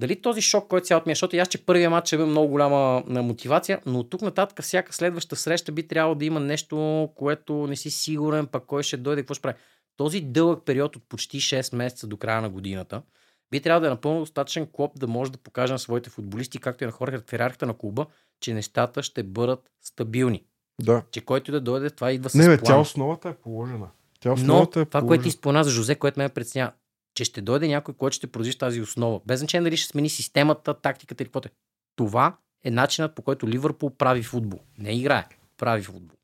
Дали 0.00 0.22
този 0.22 0.42
шок, 0.42 0.68
който 0.68 0.86
цялото 0.86 1.08
ми 1.08 1.12
е, 1.12 1.14
защото 1.14 1.36
аз, 1.36 1.48
че 1.48 1.66
първия 1.66 1.90
матч 1.90 2.06
ще 2.06 2.16
бе 2.16 2.24
много 2.24 2.48
голяма 2.48 3.02
на 3.06 3.22
мотивация, 3.22 3.80
но 3.86 3.98
от 3.98 4.10
тук 4.10 4.22
нататък 4.22 4.62
всяка 4.62 4.92
следваща 4.92 5.36
среща 5.36 5.72
би 5.72 5.88
трябвало 5.88 6.14
да 6.14 6.24
има 6.24 6.40
нещо, 6.40 7.08
което 7.14 7.66
не 7.66 7.76
си 7.76 7.90
сигурен, 7.90 8.46
пък 8.46 8.64
кой 8.66 8.82
ще 8.82 8.96
дойде, 8.96 9.22
какво 9.22 9.34
ще 9.34 9.42
прави. 9.42 9.56
Този 9.96 10.20
дълъг 10.20 10.64
период 10.64 10.96
от 10.96 11.08
почти 11.08 11.40
6 11.40 11.76
месеца 11.76 12.06
до 12.06 12.16
края 12.16 12.40
на 12.40 12.50
годината 12.50 13.02
би 13.50 13.60
трябвало 13.60 13.80
да 13.80 13.86
е 13.86 13.90
напълно 13.90 14.20
достатъчен 14.20 14.66
клоп 14.72 14.98
да 14.98 15.06
може 15.06 15.32
да 15.32 15.38
покаже 15.38 15.72
на 15.72 15.78
своите 15.78 16.10
футболисти, 16.10 16.58
както 16.58 16.84
и 16.84 16.86
на 16.86 16.92
хората 16.92 17.18
в 17.20 17.32
иерархията 17.32 17.66
на 17.66 17.74
клуба, 17.74 18.06
че 18.40 18.54
нещата 18.54 19.02
ще 19.02 19.22
бъдат 19.22 19.70
стабилни. 19.82 20.44
Да. 20.80 21.02
Че 21.10 21.20
който 21.20 21.52
да 21.52 21.60
дойде, 21.60 21.90
това 21.90 22.12
идва 22.12 22.30
с 22.30 22.34
Не, 22.34 22.48
бе, 22.48 22.58
план. 22.58 22.66
тя 22.66 22.78
основата 22.78 23.28
е 23.28 23.34
положена. 23.34 23.88
Тя 24.20 24.28
Но 24.28 24.34
основата 24.34 24.80
е 24.80 24.84
това, 24.84 24.90
положена. 24.90 25.08
което 25.08 25.22
ти 25.22 25.30
спомена 25.30 25.64
за 25.64 25.70
Жозе, 25.70 25.94
което 25.94 26.20
ме 26.20 26.28
преценя, 26.28 26.72
че 27.14 27.24
ще 27.24 27.40
дойде 27.40 27.68
някой, 27.68 27.94
който 27.94 28.14
ще 28.14 28.26
продължи 28.26 28.58
тази 28.58 28.80
основа. 28.80 29.20
Без 29.26 29.38
значение 29.40 29.64
дали 29.64 29.76
ще 29.76 29.88
смени 29.88 30.10
системата, 30.10 30.74
тактиката 30.74 31.22
или 31.22 31.28
каквото 31.28 31.48
е. 31.48 31.52
Това 31.96 32.36
е 32.64 32.70
начинът 32.70 33.14
по 33.14 33.22
който 33.22 33.48
Ливърпул 33.48 33.90
прави 33.90 34.22
футбол. 34.22 34.60
Не 34.78 34.92
играе, 34.92 35.24
прави 35.56 35.82
футбол. 35.82 36.16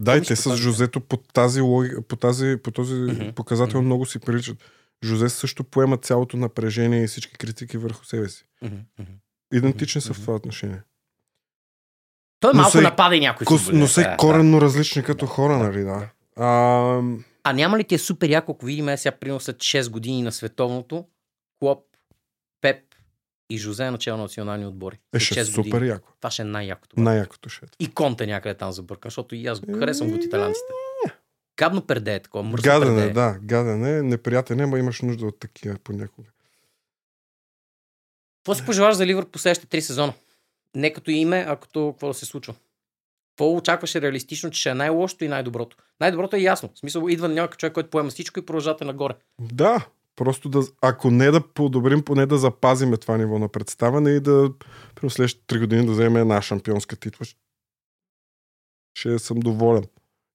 Да, 0.00 0.12
и 0.12 0.14
Помниш 0.14 0.28
те 0.28 0.34
по 0.34 0.40
с 0.40 0.44
тази- 0.44 0.62
Жозето 0.62 1.00
по 1.00 1.16
тази, 1.16 1.60
логика, 1.60 2.02
по 2.02 2.16
тази, 2.16 2.56
по 2.64 2.70
този 2.70 3.32
показател 3.36 3.82
много 3.82 4.06
си 4.06 4.18
приличат. 4.18 4.56
Жозе 5.04 5.28
също 5.28 5.64
поема 5.64 5.96
цялото 5.96 6.36
напрежение 6.36 7.02
и 7.02 7.06
всички 7.06 7.32
критики 7.32 7.78
върху 7.78 8.04
себе 8.04 8.28
си. 8.28 8.44
Идентични 9.52 10.00
са 10.00 10.14
в 10.14 10.20
това 10.20 10.34
отношение. 10.34 10.82
Той 12.40 12.50
Но 12.54 12.56
малко 12.56 12.72
са 12.72 12.78
и 12.78 12.82
напада 12.82 13.16
и 13.16 13.20
някой 13.20 13.44
Кос, 13.44 13.68
но 13.68 13.86
са 13.86 14.00
да, 14.00 14.16
коренно 14.16 14.60
различни 14.60 15.02
като 15.02 15.26
Да, 15.26 15.30
хора, 15.32 15.52
да, 15.52 15.58
нали, 15.58 15.78
да. 15.78 15.84
да. 15.84 16.08
А, 16.36 17.02
А 17.44 17.52
няма 17.52 17.78
ли 17.78 17.84
ти 17.84 17.94
е 17.94 17.98
супер 17.98 18.28
яко, 18.28 18.52
ако 18.52 18.66
видим 18.66 18.88
е 18.88 18.96
сега 18.96 19.16
примерно 19.16 19.40
след 19.40 19.56
6 19.56 19.90
години 19.90 20.22
на 20.22 20.32
световното, 20.32 21.04
Клоп, 21.58 21.84
Пеп 22.60 22.84
и 23.50 23.58
Жозе 23.58 23.86
е 23.86 23.90
начало 23.90 24.16
на 24.16 24.22
национални 24.22 24.66
отбори. 24.66 24.98
е, 25.14 25.18
ще 25.18 25.40
е 25.40 25.44
6 25.44 25.46
супер 25.46 25.70
години. 25.70 25.88
яко. 25.88 26.12
Това 26.20 26.30
ще 26.30 26.42
е 26.42 26.44
най-якото. 26.44 27.00
Най-якото 27.00 27.48
ще 27.48 27.64
е. 27.64 27.68
И 27.80 27.94
Конте 27.94 28.26
някъде 28.26 28.54
там 28.54 28.72
забъркан, 28.72 29.08
защото 29.08 29.34
и 29.34 29.46
аз 29.46 29.60
го 29.60 29.78
харесвам 29.78 30.08
го 30.08 30.14
от 30.14 30.24
италянците. 30.24 30.66
Гадно 31.58 31.86
перде 31.86 32.14
е 32.14 32.20
такова, 32.20 32.44
мръсно 32.44 32.62
Гаден 32.62 32.96
перде 32.96 33.10
е, 33.10 33.12
да, 33.12 33.38
гаден 33.42 33.84
е, 33.84 34.02
неприятен 34.02 34.60
е, 34.60 34.66
ма 34.66 34.78
имаш 34.78 35.02
нужда 35.02 35.26
от 35.26 35.40
такива 35.40 35.76
понякога. 35.84 36.28
Какво 38.38 38.54
си 38.54 38.66
пожелаваш 38.66 38.96
за 38.96 39.06
Ливър 39.06 39.26
по 39.26 39.38
следващите 39.38 39.70
три 39.70 39.82
сезона? 39.82 40.12
Не 40.76 40.92
като 40.92 41.10
име, 41.10 41.44
а 41.48 41.56
като 41.56 41.92
какво 41.92 42.08
да 42.08 42.14
се 42.14 42.26
случва. 42.26 42.54
Какво 43.32 43.56
очакваше 43.56 44.00
реалистично, 44.00 44.50
че 44.50 44.60
ще 44.60 44.70
е 44.70 44.74
най-лошото 44.74 45.24
и 45.24 45.28
най-доброто? 45.28 45.76
Най-доброто 46.00 46.36
е 46.36 46.40
ясно. 46.40 46.70
В 46.74 46.78
смисъл, 46.78 47.08
идва 47.08 47.28
някой 47.28 47.56
човек, 47.56 47.72
който 47.72 47.90
поема 47.90 48.10
всичко 48.10 48.38
и 48.38 48.46
продължавате 48.46 48.84
нагоре. 48.84 49.14
Да, 49.40 49.86
просто 50.16 50.48
да, 50.48 50.62
ако 50.82 51.10
не 51.10 51.30
да 51.30 51.48
подобрим, 51.48 52.02
поне 52.04 52.26
да 52.26 52.38
запазиме 52.38 52.96
това 52.96 53.16
ниво 53.16 53.38
на 53.38 53.48
представяне 53.48 54.10
и 54.10 54.20
да 54.20 54.50
през 54.94 55.12
следващите 55.12 55.54
3 55.54 55.60
години 55.60 55.86
да 55.86 55.92
вземем 55.92 56.16
една 56.16 56.42
шампионска 56.42 56.96
титла. 56.96 57.26
Ще 58.94 59.18
съм 59.18 59.40
доволен. 59.40 59.84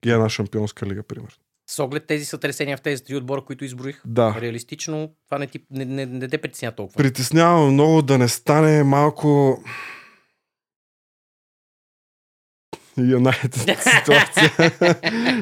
И 0.06 0.12
една 0.12 0.30
шампионска 0.30 0.86
лига, 0.86 1.04
примерно. 1.04 1.36
С 1.70 1.80
оглед 1.80 2.08
тези 2.08 2.26
сътресения 2.26 2.78
в 2.78 2.82
тези 2.82 3.04
три 3.04 3.16
отбора, 3.16 3.42
които 3.42 3.66
изброих, 3.66 4.02
Да. 4.06 4.36
реалистично 4.40 5.12
това 5.26 5.40
не, 5.40 5.48
ти, 5.48 5.60
не, 5.72 5.86
не, 5.86 6.06
не 6.06 6.28
те 6.28 6.38
притесня 6.38 6.72
толкова. 6.72 6.98
Притеснявам 6.98 7.74
много 7.74 8.02
да 8.02 8.18
не 8.18 8.28
стане 8.28 8.84
малко 8.84 9.60
Юнайтед 12.98 13.54
ситуация. 14.00 14.52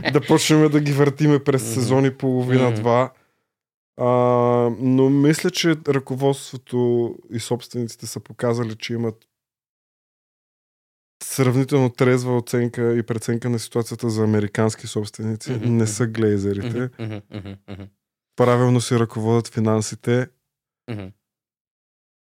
да 0.13 0.21
почнем 0.21 0.69
да 0.69 0.80
ги 0.82 0.91
въртиме 0.91 1.43
през 1.43 1.63
Мгм. 1.63 1.71
сезони 1.74 2.13
половина-два. 2.13 3.12
А, 3.97 4.06
но 4.80 5.10
мисля, 5.10 5.52
че 5.52 5.76
ръководството 5.88 7.10
и 7.32 7.39
собствениците 7.39 8.08
са 8.08 8.19
показали, 8.19 8.76
че 8.76 8.93
имат 8.93 9.15
сравнително 11.32 11.89
трезва 11.89 12.38
оценка 12.38 12.98
и 12.98 13.04
преценка 13.04 13.50
на 13.50 13.60
ситуацията 13.60 14.10
за 14.10 14.24
американски 14.24 14.88
собственици. 14.88 15.52
Мгм, 15.52 15.76
Не 15.78 15.88
са 15.88 16.08
глейзерите. 16.08 16.89
Мгм, 17.00 17.17
мгм, 17.70 17.84
Правилно 18.36 18.82
си 18.82 19.00
ръководят 19.00 19.48
финансите. 19.48 20.28
мгм. 20.89 21.08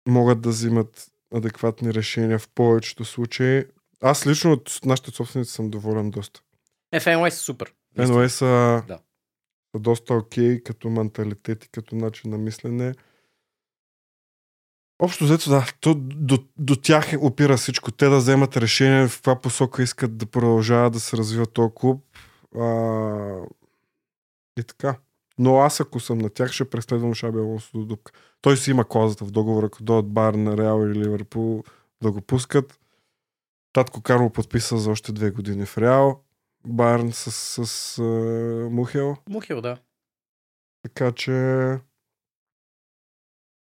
могат 0.09 0.41
да 0.41 0.49
взимат 0.49 1.07
адекватни 1.35 1.95
решения 1.95 2.39
в 2.39 2.49
повечето 2.49 3.05
случаи. 3.05 3.65
Аз 4.03 4.27
лично 4.27 4.53
от 4.53 4.81
нашите 4.85 5.11
собственици 5.11 5.53
съм 5.53 5.71
доволен 5.71 6.11
доста. 6.11 6.43
Е, 6.93 7.01
са 7.01 7.31
супер. 7.31 7.75
NOS 7.99 8.27
са, 8.27 8.83
Да. 8.89 8.99
са 9.77 9.81
доста 9.81 10.15
окей 10.15 10.63
като 10.63 10.91
менталитет 10.91 11.65
и 11.65 11.69
като 11.69 11.95
начин 11.97 12.31
на 12.31 12.39
мислене. 12.39 12.95
Общо 15.03 15.25
взето, 15.25 15.51
да, 15.51 15.67
то, 15.81 15.95
до, 15.95 16.39
до 16.59 16.77
тях 16.77 17.13
опира 17.21 17.57
всичко. 17.57 17.93
Те 17.93 18.09
да 18.09 18.17
вземат 18.17 18.57
решение 18.57 19.09
в 19.09 19.17
каква 19.17 19.41
посока 19.41 19.83
искат 19.83 20.17
да 20.17 20.27
продължават 20.27 20.93
да 20.93 21.01
се 21.01 21.17
развива 21.17 21.47
този 21.47 21.73
клуб. 21.75 22.05
А, 22.59 22.67
и 24.59 24.65
така. 24.65 24.97
Но 25.39 25.59
аз, 25.61 25.81
ако 25.81 26.01
съм 26.01 26.19
на 26.19 26.31
тях, 26.31 26.53
ще 26.53 26.71
преследвам 26.71 27.15
Шаби 27.15 27.39
Алонсо 27.39 27.79
до 27.79 27.85
дупка. 27.85 28.13
Той 28.41 28.57
си 28.57 28.71
има 28.71 28.85
клаузата 28.85 29.25
в 29.25 29.31
договора, 29.31 29.67
ако 29.67 29.83
дойдат 29.83 30.13
Бар 30.13 30.35
на 30.35 30.57
Реал 30.57 30.87
или 30.87 30.99
Ливърпул 30.99 31.65
да 32.03 32.13
го 32.13 32.21
пускат. 32.21 32.81
Татко 33.73 34.01
Карло 34.01 34.31
подписа 34.31 34.79
за 34.79 34.91
още 34.91 35.13
две 35.13 35.31
години 35.31 35.67
в 35.67 35.79
Реал. 35.79 36.23
Байерн 36.67 37.13
с, 37.13 37.33
с, 37.33 37.67
с 37.67 38.03
Мухел. 38.71 39.17
Мухил, 39.29 39.61
да. 39.61 39.77
Така 40.83 41.13
че... 41.13 41.33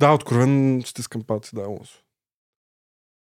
Да, 0.03 0.13
откровен 0.13 0.83
стискам 0.87 1.23
палци, 1.23 1.55
да, 1.55 1.61
Алонсо. 1.61 1.99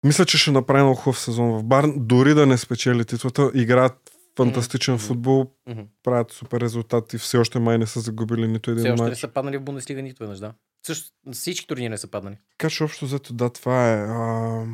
Мисля, 0.05 0.25
че 0.25 0.39
ще 0.39 0.51
направи 0.51 0.83
много 0.83 0.97
хубав 0.97 1.19
сезон 1.19 1.51
в 1.51 1.65
Барн. 1.65 1.95
Дори 1.97 2.35
да 2.35 2.47
не 2.47 2.59
спечели 2.59 3.05
титлата, 3.05 3.51
играят 3.55 4.11
фантастичен 4.37 4.95
Мгм. 4.95 5.03
футбол, 5.03 5.51
Мгм. 5.67 5.81
правят 6.03 6.33
супер 6.33 6.61
резултати. 6.61 7.19
Все 7.19 7.39
още 7.39 7.59
май 7.59 7.79
не 7.79 7.87
са 7.87 8.01
загубили 8.01 8.49
нито 8.49 8.71
един 8.71 8.85
Все 8.85 8.91
още 8.91 9.03
не 9.03 9.09
матч. 9.09 9.21
са 9.21 9.29
паднали 9.29 9.57
в 9.57 9.63
Бундеслига 9.63 10.03
нито 10.03 10.23
веднъж, 10.23 10.39
да. 10.39 10.55
Също, 10.87 11.11
всички 11.33 11.67
турнири 11.67 11.89
не 11.89 11.99
са 11.99 12.11
паднали. 12.11 12.37
Така 12.51 12.71
че 12.71 12.85
общо 12.85 13.05
взето, 13.05 13.33
да, 13.33 13.51
това 13.51 13.93
е. 13.93 13.97
А, 13.97 14.67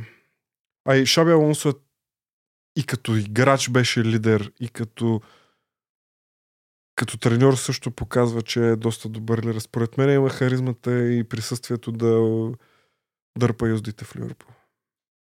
а 0.85 0.97
и 0.97 1.07
Шаби 1.07 1.31
Алонсо 1.31 1.69
е 1.69 1.73
и 2.77 2.85
като 2.85 3.17
играч 3.17 3.71
беше 3.71 4.05
лидер, 4.05 4.53
и 4.61 4.69
като 4.69 5.21
като 7.01 7.19
треньор 7.19 7.55
също 7.55 7.91
показва, 7.91 8.43
че 8.43 8.69
е 8.69 8.77
доста 8.77 9.09
добър 9.09 9.39
лидер. 9.39 9.61
Според 9.61 9.99
мен 9.99 10.15
има 10.15 10.31
харизмата 10.31 11.13
и 11.13 11.25
присъствието 11.25 11.93
да 11.93 12.21
дърпа 13.39 13.69
юздите 13.69 14.05
в 14.05 14.17
Ливърпул. 14.17 14.53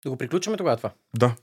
Да 0.03 0.09
го 0.09 0.17
приключваме 0.17 0.57
тогава 0.57 0.77
това. 0.77 0.91
Да. 1.17 1.35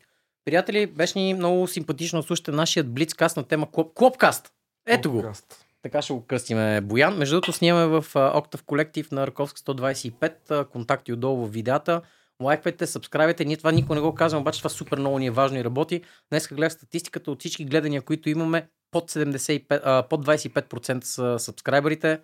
Приятели, 0.44 0.86
беше 0.86 1.18
ни 1.18 1.34
много 1.34 1.66
симпатично 1.66 2.22
слушате 2.22 2.50
нашият 2.50 2.92
Блицкаст 2.92 3.36
на 3.36 3.44
тема 3.44 3.70
Клоп... 3.70 3.94
Клопкаст. 3.94 4.52
Ето 4.86 5.10
го. 5.10 5.16
Подкаст. 5.16 5.66
Така 5.82 6.02
ще 6.02 6.12
го 6.12 6.26
кръстиме 6.26 6.80
Боян. 6.80 7.18
Между 7.18 7.34
другото 7.34 7.52
снимаме 7.52 7.86
в 7.86 8.04
Octave 8.14 8.62
Collective 8.62 9.12
на 9.12 9.26
Раковски 9.26 9.60
125. 9.60 10.50
а, 10.50 10.64
Контакти 10.64 11.12
отдолу 11.12 11.46
в 11.46 11.52
видеята. 11.52 12.02
Лайквайте, 12.42 12.86
сабскрайбайте. 12.86 13.44
Ние 13.44 13.56
това 13.56 13.72
никога 13.72 13.94
не 13.94 14.00
го 14.00 14.14
казвам, 14.14 14.40
обаче 14.40 14.60
това 14.60 14.70
супер 14.70 14.98
много 14.98 15.18
ни 15.18 15.26
е 15.26 15.30
важно 15.30 15.58
и 15.58 15.64
работи. 15.64 16.02
Днес 16.30 16.48
гледах 16.48 16.72
статистиката 16.72 17.30
от 17.30 17.40
всички 17.40 17.64
гледания, 17.64 18.02
които 18.02 18.30
имаме. 18.30 18.68
Под, 18.90 19.10
75, 19.10 19.80
а, 19.84 20.02
под 20.08 20.26
25% 20.26 21.04
са 21.04 21.38
сабскрайберите. 21.38 22.20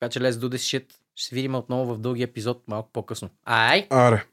Така 0.00 0.10
че 0.10 0.20
let's 0.20 0.30
do 0.30 0.48
this 0.48 0.78
shit. 0.78 0.94
Ще 1.16 1.28
се 1.28 1.34
видим 1.34 1.54
отново 1.54 1.94
в 1.94 1.98
дълги 1.98 2.22
епизод 2.22 2.62
малко 2.68 2.90
по-късно. 2.92 3.30
Ай! 3.44 3.86
Аре. 3.90 4.24